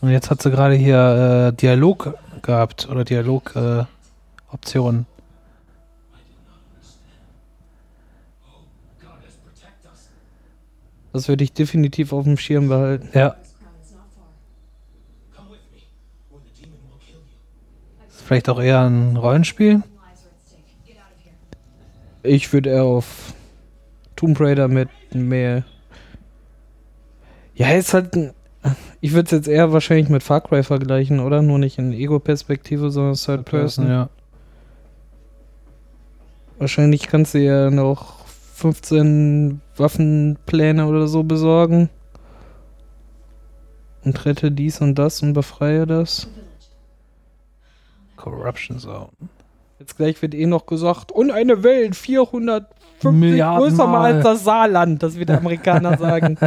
[0.00, 3.82] Und jetzt hat sie gerade hier äh, Dialog gehabt oder Dialog äh,
[4.52, 5.06] Optionen.
[11.12, 13.08] Das würde ich definitiv auf dem Schirm behalten.
[13.14, 13.36] Ja.
[18.08, 19.82] Ist vielleicht auch eher ein Rollenspiel.
[22.26, 23.34] Ich würde eher auf
[24.16, 25.64] Tomb Raider mit mehr.
[27.54, 28.14] Ja, ist halt.
[28.14, 28.32] ein-
[29.00, 31.40] Ich würde es jetzt eher wahrscheinlich mit Far Cry vergleichen, oder?
[31.42, 33.88] Nur nicht in Ego-Perspektive, sondern Third Person.
[33.88, 34.08] Ja.
[36.58, 41.90] Wahrscheinlich kannst du ja noch 15 Waffenpläne oder so besorgen.
[44.04, 46.28] Und rette dies und das und befreie das.
[48.16, 49.08] Corruption Zone.
[49.78, 52.70] Jetzt gleich wird eh noch gesagt, und eine Welt 450
[53.12, 56.38] Milliarden größer mal als das Saarland, das wird der Amerikaner sagen.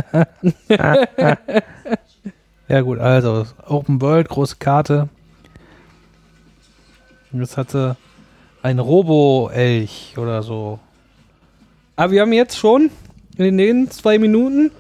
[2.68, 5.10] Ja gut, also Open World, große Karte.
[7.32, 7.96] Jetzt hatte
[8.62, 10.80] ein Robo-Elch oder so.
[11.96, 12.90] Aber wir haben jetzt schon
[13.38, 14.72] in den nächsten zwei Minuten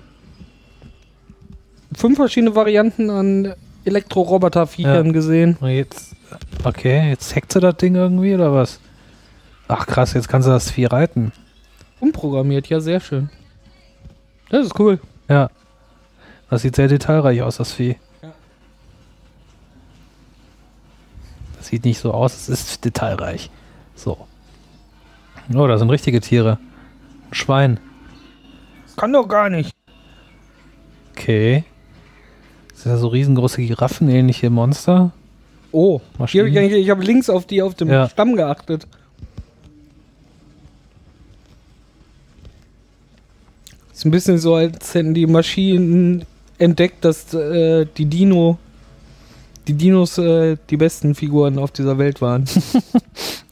[1.95, 3.53] fünf verschiedene Varianten an
[3.85, 5.11] Elektroroboter-Viechern Ja.
[5.11, 5.57] gesehen.
[5.59, 6.15] Und jetzt,
[6.63, 8.79] okay, jetzt hackt sie das Ding irgendwie oder was?
[9.67, 11.31] Ach krass, jetzt kann sie das Vieh reiten.
[11.99, 13.29] Umprogrammiert, ja, sehr schön.
[14.49, 14.99] Das ist cool.
[15.27, 15.49] Ja.
[16.49, 17.97] Das sieht sehr detailreich aus, das Vieh.
[18.23, 18.31] Ja.
[21.57, 23.51] Das sieht nicht so aus, es ist detailreich.
[23.95, 24.27] So.
[25.53, 26.57] Oh, da sind richtige Tiere.
[27.29, 27.79] Ein Schwein.
[28.95, 29.75] Kann doch gar nicht.
[31.11, 31.63] Okay.
[32.69, 35.11] Das sind ja so riesengroße Giraffenähnliche Monster.
[35.71, 36.63] Oh, hier, Maschinen.
[36.65, 38.09] ich, ich habe links auf die auf dem Ja.
[38.09, 38.87] Stamm geachtet.
[43.93, 46.25] Ist ein bisschen so, als hätten die Maschinen
[46.57, 48.57] entdeckt, dass äh, die Dino,
[49.67, 52.45] die Dinos äh, die besten Figuren auf dieser Welt waren.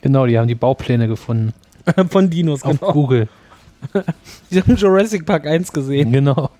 [0.00, 1.52] Genau, die haben die Baupläne gefunden.
[2.10, 2.92] Von Dinos, Auf genau.
[2.92, 3.28] Google.
[4.50, 6.12] Die haben Jurassic Park 1 gesehen.
[6.12, 6.50] Genau.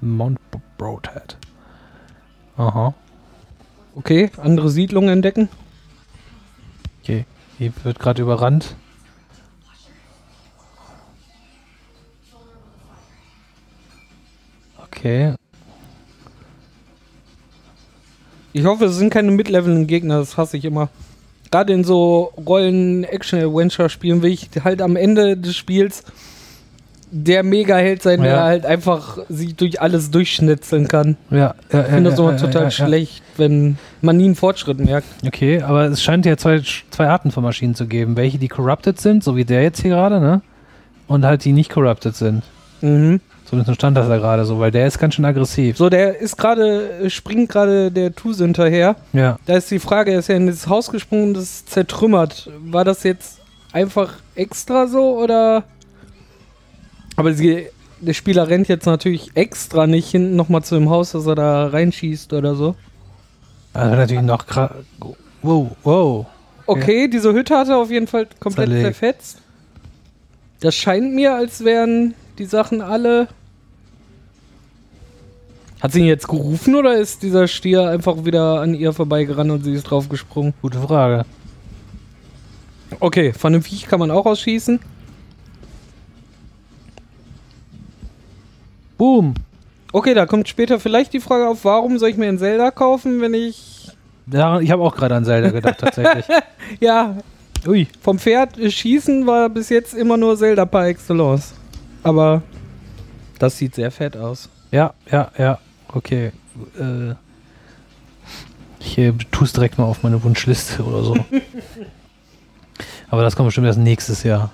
[0.00, 0.38] Mount
[0.76, 1.36] Broadhead.
[2.56, 2.92] Aha.
[3.98, 5.48] Okay, andere Siedlungen entdecken.
[7.02, 7.24] Okay.
[7.58, 8.76] Hier wird gerade überrannt.
[14.80, 15.34] Okay.
[18.52, 20.90] Ich hoffe, es sind keine mitlevelnden Gegner, das hasse ich immer.
[21.50, 26.04] Gerade in so Rollen-Action-Adventure-Spielen will ich halt am Ende des Spiels
[27.10, 28.44] der Mega-Held sein, der Ja.
[28.44, 31.16] halt einfach sich durch alles durchschnitzeln kann.
[31.30, 35.06] Ja, ja, Ich finde das immer total schlecht, wenn man nie einen Fortschritt merkt.
[35.26, 38.16] Okay, aber es scheint ja zwei, zwei Arten von Maschinen zu geben.
[38.16, 40.42] Welche, die corrupted sind, so wie der jetzt hier gerade, ne?
[41.06, 42.42] Und halt die nicht corrupted sind.
[42.80, 43.20] Mhm.
[43.46, 45.78] Zumindest stand das da gerade so, weil der ist ganz schön aggressiv.
[45.78, 48.94] So, der ist gerade, springt gerade der Tus hinterher.
[49.14, 49.38] Ja.
[49.46, 52.50] Da ist die Frage, er ist ja in das Haus gesprungen und ist zertrümmert.
[52.60, 53.38] War das jetzt
[53.72, 55.64] einfach extra so oder?
[57.18, 57.66] Aber sie,
[58.00, 61.66] der Spieler rennt jetzt natürlich extra nicht hinten nochmal zu dem Haus, dass er da
[61.66, 62.76] reinschießt oder so.
[63.72, 64.46] Also natürlich noch
[65.42, 66.26] Wow, wow.
[66.66, 66.80] Okay.
[66.80, 68.84] okay, diese Hütte hat er auf jeden Fall komplett Zerlegt.
[68.84, 69.38] zerfetzt.
[70.60, 73.26] Das scheint mir, als wären die Sachen alle.
[75.80, 79.64] Hat sie ihn jetzt gerufen oder ist dieser Stier einfach wieder an ihr vorbeigerannt und
[79.64, 80.54] sie ist draufgesprungen?
[80.62, 81.24] Gute Frage.
[83.00, 84.78] Okay, von dem Viech kann man auch ausschießen.
[88.98, 89.34] Boom.
[89.92, 93.20] Okay, da kommt später vielleicht die Frage auf, warum soll ich mir ein Zelda kaufen,
[93.22, 93.88] wenn ich.
[94.30, 96.26] Ja, ich habe auch gerade an Zelda gedacht, tatsächlich.
[96.80, 97.16] ja.
[97.66, 97.88] Ui.
[98.00, 101.54] Vom Pferd schießen war bis jetzt immer nur Zelda par excellence.
[102.02, 102.42] Aber
[103.38, 104.50] das sieht sehr fett aus.
[104.70, 105.58] Ja, ja, ja.
[105.92, 106.32] Okay.
[106.78, 107.14] Äh,
[108.80, 111.16] ich äh, tue es direkt mal auf meine Wunschliste oder so.
[113.10, 114.50] Aber das kommt bestimmt erst nächstes Jahr.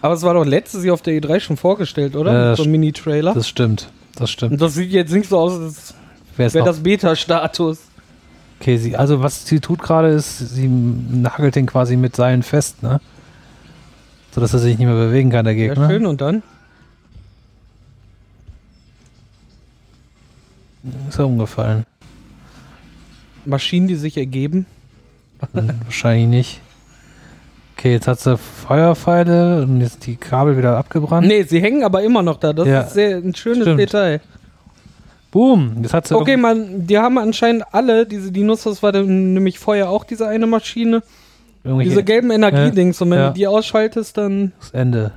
[0.00, 2.52] Aber es war doch letztes Jahr auf der E3 schon vorgestellt, oder?
[2.52, 3.34] Äh, so ein Mini-Trailer.
[3.34, 3.90] Das stimmt.
[4.14, 4.52] Das stimmt.
[4.52, 5.94] Und das sieht jetzt nicht so aus, als
[6.36, 7.78] wäre das Beta-Status.
[8.60, 12.82] Okay, sie, also was sie tut gerade ist, sie nagelt den quasi mit Seilen fest,
[12.82, 13.00] ne?
[14.32, 15.82] So dass er sich nicht mehr bewegen kann, der Gegner.
[15.82, 16.42] Ja, schön, und dann?
[21.08, 21.84] Ist er umgefallen.
[23.44, 24.66] Maschinen, die sich ergeben?
[25.52, 26.60] Hm, wahrscheinlich nicht.
[27.78, 31.28] Okay, jetzt hat sie Feuerpfeile und jetzt die Kabel wieder abgebrannt.
[31.28, 32.52] Nee, sie hängen aber immer noch da.
[32.52, 32.80] Das ja.
[32.80, 33.78] ist sehr, ein schönes Stimmt.
[33.78, 34.20] Detail.
[35.30, 36.16] Boom, jetzt hat sie.
[36.16, 40.26] Okay, man, die haben anscheinend alle, diese Dinos, das war dann nämlich vorher auch diese
[40.26, 41.04] eine Maschine.
[41.62, 42.98] Diese gelben Energiedings.
[42.98, 43.04] Ja.
[43.04, 43.28] Und wenn ja.
[43.28, 44.52] du die ausschaltest, dann.
[44.58, 45.12] Das Ende.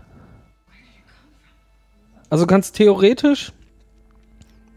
[2.30, 3.54] Also kannst theoretisch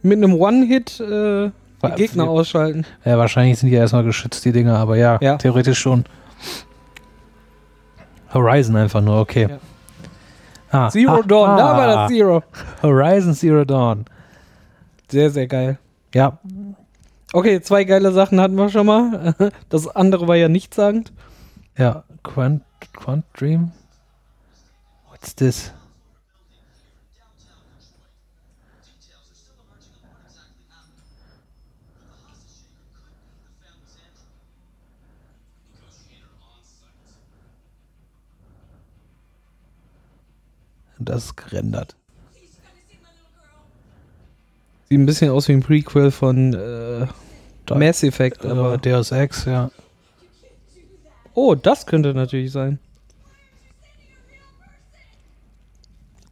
[0.00, 1.50] mit einem One-Hit äh,
[1.96, 2.86] Gegner ausschalten.
[3.04, 5.36] Ja, wahrscheinlich sind die erstmal geschützt, die Dinger, aber ja, ja.
[5.36, 6.04] theoretisch schon.
[8.34, 9.48] Horizon einfach nur, okay.
[9.48, 9.58] Ja.
[10.70, 12.42] Ah, Zero ah, Dawn, ah, da war das Zero.
[12.82, 14.04] Horizon Zero Dawn.
[15.08, 15.78] Sehr, sehr geil.
[16.12, 16.38] Ja.
[17.32, 19.34] Okay, zwei geile Sachen hatten wir schon mal.
[19.68, 21.12] Das andere war ja nichtssagend.
[21.76, 23.72] Ja, Quant, Quant Dream.
[25.10, 25.72] What's this?
[41.04, 41.96] Das ist gerendert.
[44.88, 47.06] Sieht ein bisschen aus wie ein Prequel von äh,
[47.74, 48.74] Mass Effect, aber.
[48.74, 49.70] Äh, Deus Ex, ja.
[51.34, 52.78] Oh, das könnte natürlich sein.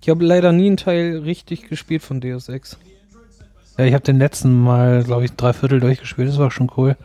[0.00, 2.76] Ich habe leider nie einen Teil richtig gespielt von Deus Ex.
[3.78, 6.28] Ja, ich habe den letzten Mal, glaube ich, drei Viertel durchgespielt.
[6.28, 6.96] Das war schon cool.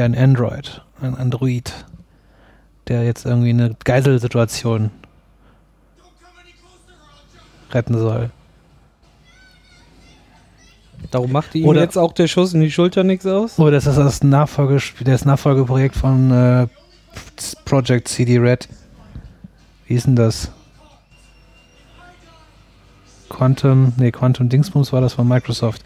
[0.00, 0.80] Okay, ein Android.
[1.02, 1.74] Ein Android.
[2.88, 4.90] Der jetzt irgendwie eine Geiselsituation
[7.70, 8.30] retten soll.
[11.10, 13.58] Darum macht ihm jetzt auch der Schuss in die Schulter nichts aus?
[13.58, 16.66] Oder ist das das, Nachfolge, das Nachfolgeprojekt von äh,
[17.66, 18.70] Project CD Red?
[19.86, 20.50] Wie ist denn das?
[23.28, 25.84] Quantum, nee, Quantum Dingsbums war das von Microsoft.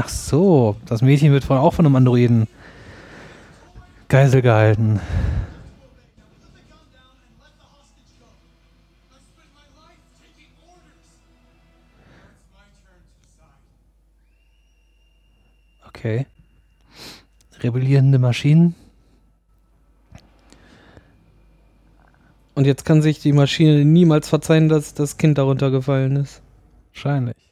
[0.00, 2.46] Ach so, das Mädchen wird von, auch von einem Androiden
[4.06, 5.00] Geisel gehalten.
[15.88, 16.26] Okay.
[17.60, 18.76] Rebellierende Maschinen.
[22.54, 26.40] Und jetzt kann sich die Maschine niemals verzeihen, dass das Kind darunter gefallen ist.
[26.92, 27.47] Wahrscheinlich.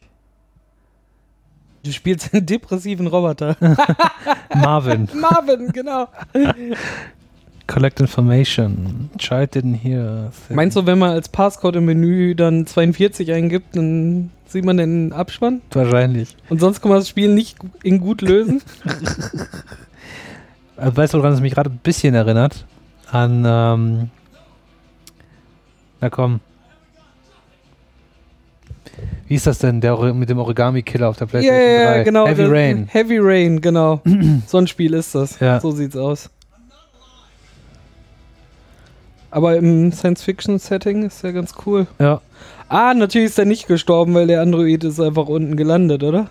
[1.87, 3.57] Du spielst einen depressiven Roboter.
[4.55, 5.09] Marvin.
[5.14, 6.09] Marvin, genau.
[7.68, 9.09] Collect Information.
[9.18, 10.32] Child didn't hear.
[10.49, 10.57] Thing.
[10.57, 15.12] Meinst du, wenn man als Passcode im Menü dann 42 eingibt, dann sieht man den
[15.12, 15.61] Abspann?
[15.70, 16.37] Wahrscheinlich.
[16.49, 18.62] Und sonst kann man das Spiel nicht in gut lösen?
[20.76, 22.64] Also weißt du, woran es mich gerade ein bisschen erinnert?
[23.12, 24.11] An, ähm,
[26.01, 26.41] na komm,
[29.29, 31.99] wie ist das denn, der mit dem Origami-Killer auf der PlayStation yeah, 3?
[31.99, 32.27] Ja, genau.
[32.27, 32.89] Heavy Rain.
[32.91, 34.01] Heavy Rain, genau.
[34.47, 35.41] so ein Spiel ist das.
[35.41, 35.61] Ja.
[35.61, 36.31] So sieht's aus.
[39.31, 41.87] Aber im Science-Fiction-Setting ist der ganz cool.
[41.99, 42.20] Ja.
[42.68, 46.29] Ah, natürlich ist er nicht gestorben, weil der Android ist einfach unten gelandet, oder?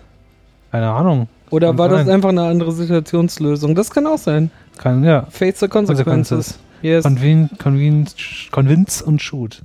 [0.72, 1.28] Keine Ahnung.
[1.50, 2.14] Oder Kann war das sein.
[2.14, 3.74] einfach eine andere Situationslösung?
[3.74, 4.50] Das kann auch sein.
[4.78, 5.26] Kann, ja.
[5.30, 6.04] Face the consequences.
[6.04, 6.58] Consequences.
[6.82, 7.04] Yes.
[7.04, 8.06] Convene, convene,
[8.50, 9.62] convince und shoot.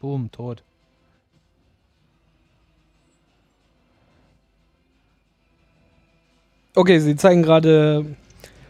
[0.00, 0.62] Boom, tot.
[6.74, 8.04] Okay, sie zeigen gerade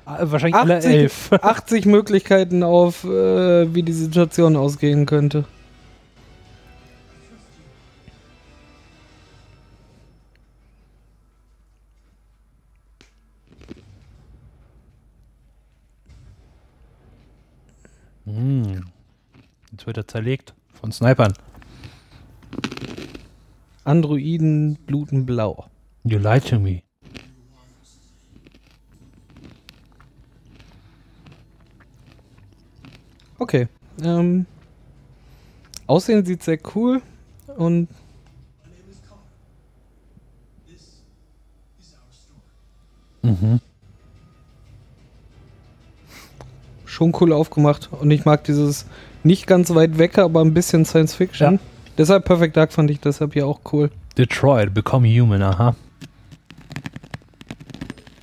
[0.06, 1.32] Ah, Wahrscheinlich alle 80, elf.
[1.32, 5.44] 80 Möglichkeiten auf, äh, wie die Situation ausgehen könnte.
[18.26, 18.84] Hm.
[19.72, 21.32] Jetzt wird er zerlegt von Snipern.
[23.84, 25.66] Androiden bluten blau.
[26.04, 26.83] You lied to me.
[33.38, 33.68] Okay.
[34.02, 34.46] Ähm,
[35.86, 37.02] Aussehen sieht sehr cool
[37.56, 37.88] und
[43.22, 43.60] Mhm.
[46.84, 47.88] schon cool aufgemacht.
[47.92, 48.86] Und ich mag dieses
[49.22, 51.54] nicht ganz weit weg, aber ein bisschen Science Fiction.
[51.54, 51.60] Ja.
[51.96, 53.90] Deshalb Perfect Dark fand ich deshalb hier auch cool.
[54.18, 55.74] Detroit, become human, aha.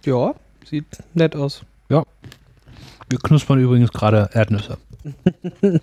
[0.05, 0.33] Ja,
[0.65, 1.63] sieht nett aus.
[1.89, 4.77] Wir knuspern übrigens gerade Erdnüsse.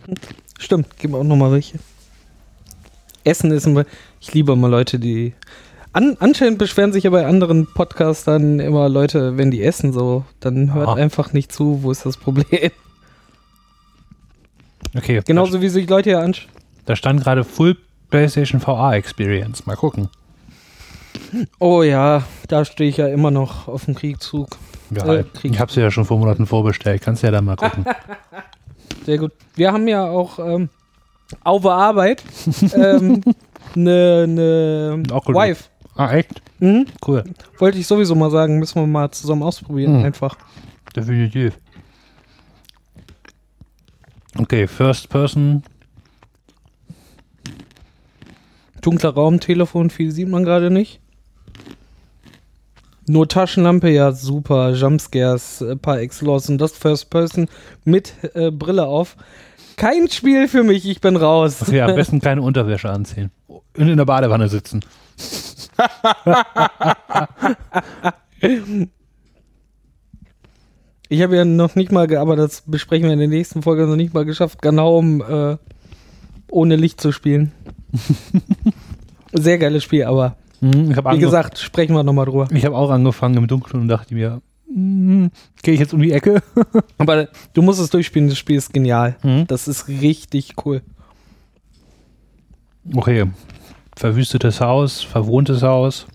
[0.59, 1.79] Stimmt, gib auch nochmal welche.
[3.25, 3.85] Essen ist immer.
[4.21, 5.35] Ich liebe immer Leute, die.
[5.93, 10.25] An, anscheinend beschweren sich ja bei anderen Podcastern immer Leute, wenn die essen so.
[10.41, 10.95] Dann hört Ah.
[10.95, 12.71] einfach nicht zu, wo ist das Problem.
[14.97, 15.21] Okay.
[15.27, 16.47] Genauso wie sich Leute ja ansch.
[16.87, 17.77] Da, da stand gerade Full
[18.11, 19.67] PlayStation VR Experience.
[19.67, 20.09] Mal gucken.
[21.59, 24.49] Oh ja, da stehe ich ja immer noch auf dem Kriegszug.
[24.91, 25.53] Ja, Äh, Krieg.
[25.53, 27.03] ich habe sie ja schon vor Monaten vorbestellt.
[27.03, 27.85] Kannst ja da mal gucken.
[29.05, 29.33] Sehr gut.
[29.55, 30.69] Wir haben ja auch ähm,
[31.45, 32.23] auf der Arbeit
[32.75, 33.23] ähm,
[33.75, 35.41] eine ne Oculus.
[35.41, 35.65] Wife.
[35.97, 36.31] ah, echt?
[36.61, 36.87] Mhm.
[37.07, 37.25] Cool.
[37.59, 40.05] Wollte ich sowieso mal sagen, müssen wir mal zusammen ausprobieren, Mhm.
[40.05, 40.37] einfach.
[40.95, 41.59] Definitiv.
[44.39, 45.63] Okay, First Person.
[48.81, 51.01] Dunkler Raum, Telefon, viel sieht man gerade nicht.
[53.09, 54.73] Nur Taschenlampe, ja, super.
[54.73, 57.49] Jumpscares äh, par excellence und das First Person
[57.85, 59.17] mit äh, Brille auf.
[59.77, 61.63] Kein Spiel für mich, ich bin raus.
[61.63, 63.31] Okay, am besten keine Unterwäsche anziehen.
[63.47, 64.81] Und in der Badewanne sitzen.
[71.11, 73.97] Ich habe ja noch nicht mal, aber das besprechen wir in der nächsten Folge, noch
[73.97, 75.57] nicht mal geschafft, genau um äh,
[76.51, 77.53] ohne Licht zu spielen.
[79.33, 82.49] Sehr geiles Spiel, aber Hm, ich habe wie gesagt, sprechen wir nochmal drüber.
[82.53, 85.31] ich habe auch angefangen im Dunkeln und dachte mir, hm,
[85.63, 86.43] gehe ich jetzt um die Ecke?
[86.99, 89.17] Aber du musst es durchspielen, das Spiel ist genial.
[89.23, 89.47] Hm.
[89.47, 90.83] Das ist richtig cool.
[92.95, 93.27] Okay.
[93.97, 96.07] Verwüstetes Haus, verwohntes Haus.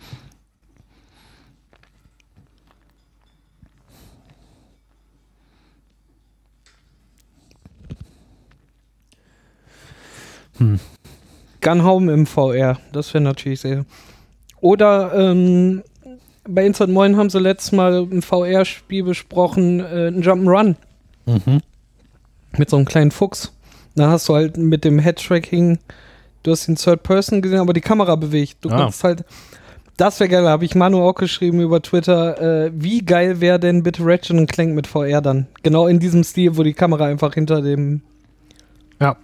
[11.62, 13.86] Gun Home im VR, das wäre natürlich sehr.
[14.64, 15.84] Oder ähm,
[16.48, 20.76] bei Instant Moin haben sie letztes Mal ein VR-Spiel besprochen, äh, ein Jump'n'Run
[21.26, 21.60] Mhm.
[22.58, 23.52] mit so einem kleinen Fuchs.
[23.96, 25.80] Da hast du halt mit dem Head-Tracking,
[26.44, 28.58] du hast den Third Person gesehen, aber die Kamera bewegt.
[28.62, 28.78] Du Ah.
[28.78, 29.26] kannst halt.
[29.98, 32.66] Das wäre geil, habe ich Manu auch geschrieben über Twitter.
[32.68, 35.48] Äh, wie geil wäre denn bitte Ratchet Clank mit VR dann?
[35.62, 38.02] Genau in diesem Stil, wo die Kamera einfach hinter dem
[39.02, 39.18] Ja.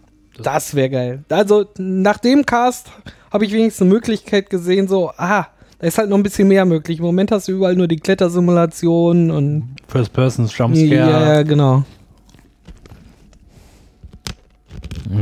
[0.44, 1.24] Das wäre geil.
[1.30, 2.88] Also, nach dem Cast
[3.32, 5.48] habe ich wenigstens eine Möglichkeit gesehen, so, ah,
[5.80, 7.00] da ist halt noch ein bisschen mehr möglich.
[7.00, 9.76] Im Moment hast du überall nur die Klettersimulation und.
[9.88, 11.46] First Persons Ja, Jumpscare.
[11.46, 11.84] genau.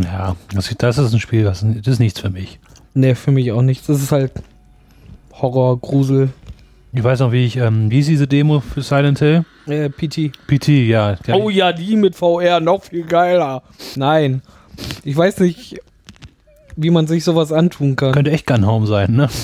[0.03, 2.59] Ja, das, das ist ein Spiel, das, ist nichts für mich.
[2.93, 3.87] Nee, für mich auch nicht.
[3.87, 4.31] Das ist halt
[5.33, 6.29] Horror, Grusel.
[6.93, 9.45] Ich weiß noch, wie ich, ähm, wie ist diese Demo für Silent Hill?
[9.67, 10.31] Äh, PT.
[10.47, 11.15] PT, ja.
[11.33, 13.61] Oh ja, die mit VR, noch viel geiler.
[13.95, 14.41] Nein.
[15.03, 15.79] Ich weiß nicht,
[16.77, 18.13] wie man sich sowas antun kann.
[18.13, 19.29] Könnte echt Gun Home sein, ne?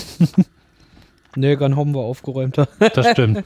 [1.36, 2.68] Nee, Gun Home war aufgeräumter.
[2.94, 3.44] Das stimmt.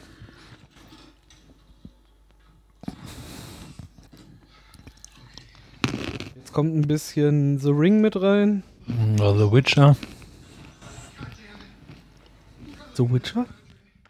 [6.36, 8.64] Jetzt kommt ein bisschen The Ring mit rein.
[9.16, 9.96] Oder The Witcher.
[12.96, 13.46] The Witcher?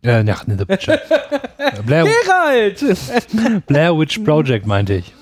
[0.03, 0.99] Äh, ja, ne, The Witcher.
[1.85, 3.65] Blair, Geralt!
[3.67, 5.13] Blair Witch Project meinte ich.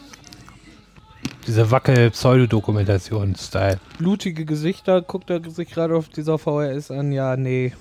[1.47, 3.79] Diese wackel Pseudodokumentation-Style.
[3.99, 7.11] blutige Gesichter, guckt er sich gerade auf dieser VHS an.
[7.11, 7.73] Ja, nee.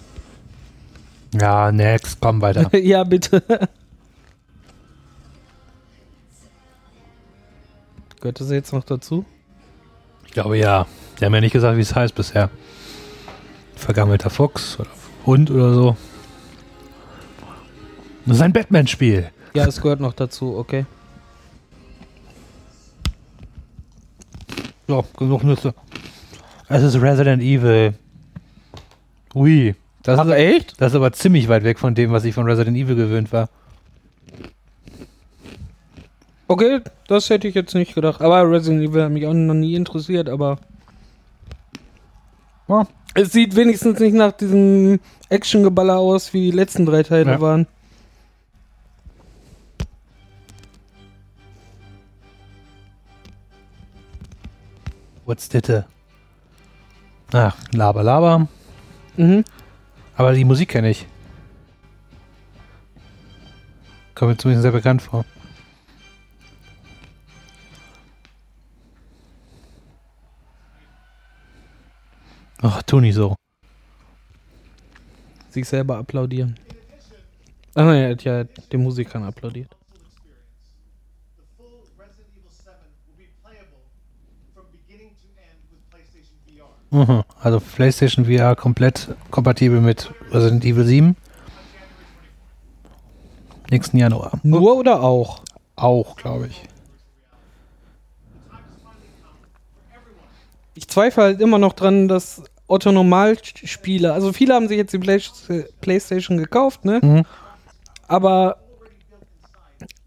[1.33, 2.77] Ja, next, komm weiter.
[2.77, 3.43] ja, bitte.
[8.21, 9.25] Gehört das jetzt noch dazu?
[10.27, 10.87] Ich glaube ja.
[11.21, 12.51] Die haben ja nicht gesagt, wie es heißt bisher.
[13.77, 14.91] Vergammelter Fuchs oder
[15.27, 15.97] Hund oder so.
[18.27, 19.31] Das ist ein Batman-Spiel.
[19.55, 20.87] Ja, es gehört noch dazu, okay.
[24.87, 25.75] So, genug Nüsse.
[26.69, 27.95] Es ist Resident Evil.
[29.35, 29.75] Ui.
[30.03, 30.81] Das ist, echt?
[30.81, 33.49] Das ist aber ziemlich weit weg von dem, was ich von Resident Evil gewöhnt war.
[36.47, 38.21] Okay, das hätte ich jetzt nicht gedacht.
[38.21, 40.59] Aber Resident Evil hat mich auch noch nie interessiert, aber.
[42.69, 42.87] Ja.
[43.15, 44.99] Es sieht wenigstens nicht nach diesem
[45.31, 47.41] Action-Geballer aus, wie die letzten drei Teile Ja.
[47.41, 47.67] waren.
[55.25, 55.87] What's Ditte?
[57.33, 58.49] Ach, Laber, Laber.
[59.17, 59.45] Mhm.
[60.17, 61.07] Aber die Musik kenne ich.
[64.15, 65.25] Kommt mir zumindest sehr bekannt vor.
[72.63, 73.35] Ach, tu nicht so.
[75.51, 76.59] Sich selber applaudieren.
[77.75, 79.77] Ach nein, er hat ja den Musikern applaudiert.
[81.37, 82.73] The full Resident Evil 7
[83.07, 83.83] will be playable
[84.55, 86.71] from beginning to end with PlayStation VR.
[86.95, 87.25] Mhm.
[87.41, 91.17] Also PlayStation VR komplett kompatibel mit Resident Evil 7.
[93.71, 94.39] Nächsten Januar.
[94.45, 95.43] Nur oder auch?
[95.75, 96.69] Auch, glaube ich.
[100.77, 104.99] Ich zweifle halt immer noch dran, dass Otto Normalspieler, also viele haben sich jetzt die
[104.99, 105.21] Play
[105.81, 107.01] Playstation gekauft, ne?
[107.03, 107.25] Mhm.
[108.07, 108.59] Aber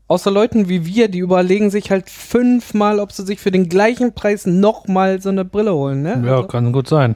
[0.08, 4.14] außer Leuten wie wir, die überlegen sich halt fünfmal, ob sie sich für den gleichen
[4.14, 6.22] Preis nochmal so eine Brille holen, ne?
[6.26, 7.16] Ja, Also, kann gut sein.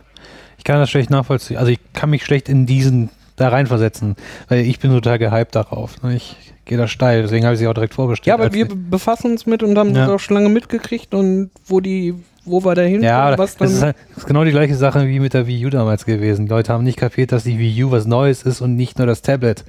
[0.57, 1.57] Ich kann das schlecht nachvollziehen.
[1.57, 4.15] Also ich kann mich schlecht in diesen da reinversetzen,
[4.49, 6.01] weil ich bin total gehypt darauf.
[6.03, 6.15] ne?
[6.15, 6.35] Ich
[6.65, 8.27] gehe da steil, deswegen habe ich sie auch direkt vorbestellt.
[8.27, 10.05] ja, aber wir befassen uns mit und haben Ja.
[10.05, 12.13] das auch schon lange mitgekriegt und wo die,
[12.43, 15.07] wo wir da hin ja, was das ist, halt, das ist genau die gleiche Sache
[15.07, 16.45] wie mit der Wii U damals gewesen.
[16.45, 19.07] Die Leute haben nicht kapiert, dass die Wii U was Neues ist und nicht nur
[19.07, 19.63] das Tablet,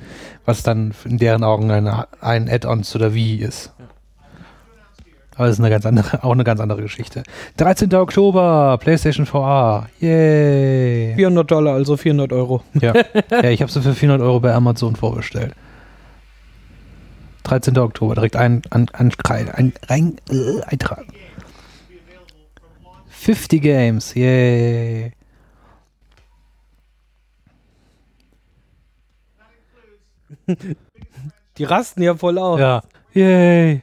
[0.45, 1.87] was dann in deren Augen ein,
[2.21, 3.73] ein Add-on zu der Wii ist.
[5.35, 7.23] Aber das ist eine ganz andere, auch eine ganz andere Geschichte.
[7.57, 7.95] 13.
[7.95, 9.89] Oktober, PlayStation VR.
[9.99, 11.15] Yay!
[11.17, 12.63] 400 Dollar, also 400 Euro.
[12.81, 12.93] Ja,
[13.31, 15.55] ja ich habe sie für 400 Euro bei Amazon vorbestellt.
[17.45, 17.77] 13.
[17.79, 21.07] Oktober, direkt ein, an, an, ein, rein, äh, eintragen.
[23.23, 25.13] 50 Games, yay.
[31.57, 32.59] Die rasten ja voll aus.
[32.59, 32.83] Ja,
[33.15, 33.83] yay.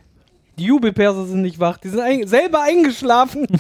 [0.58, 3.48] Die Jubelperser sind nicht wach, die sind ein selber eingeschlafen.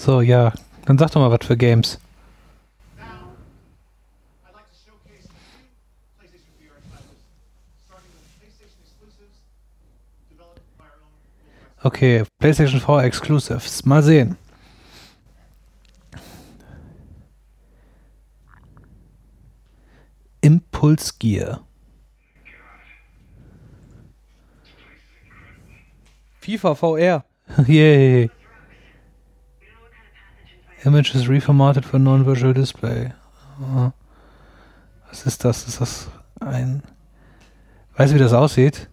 [0.00, 0.52] So, ja,
[0.86, 1.98] dann sag doch mal was für Games.
[11.82, 13.84] Okay, PlayStation VR Exclusives.
[13.84, 14.36] Mal sehen.
[20.40, 21.60] Impulse Gear.
[26.40, 27.24] FIFA VR.
[27.66, 28.30] Yay.
[30.84, 33.12] Images reformatted for non-virtual display.
[35.08, 35.66] Was ist das?
[35.66, 36.08] Ist das
[36.40, 36.82] ein.
[37.96, 38.88] Weißt du, wie das aussieht?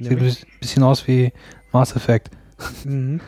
[0.00, 1.32] Sieht ein bis- bisschen aus wie
[1.72, 2.30] Mass Effect.
[2.84, 3.20] Mhm.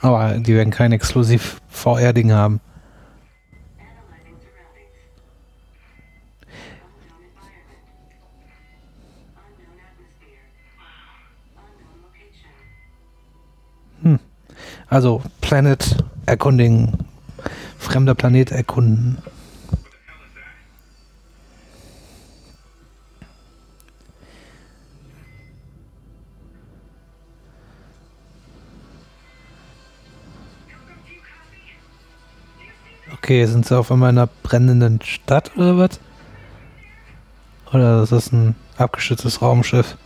[0.00, 2.60] Aber die werden kein exklusiv VR-Ding haben.
[14.02, 14.20] Location.
[14.88, 15.96] Also Planet
[16.26, 16.92] erkundigen.
[17.78, 19.18] Fremder Planet erkunden.
[33.22, 36.00] Okay, sind sie auf einmal in einer brennenden Stadt oder was?
[37.70, 39.98] Oder ist das ein abgeschütztes Raumschiff?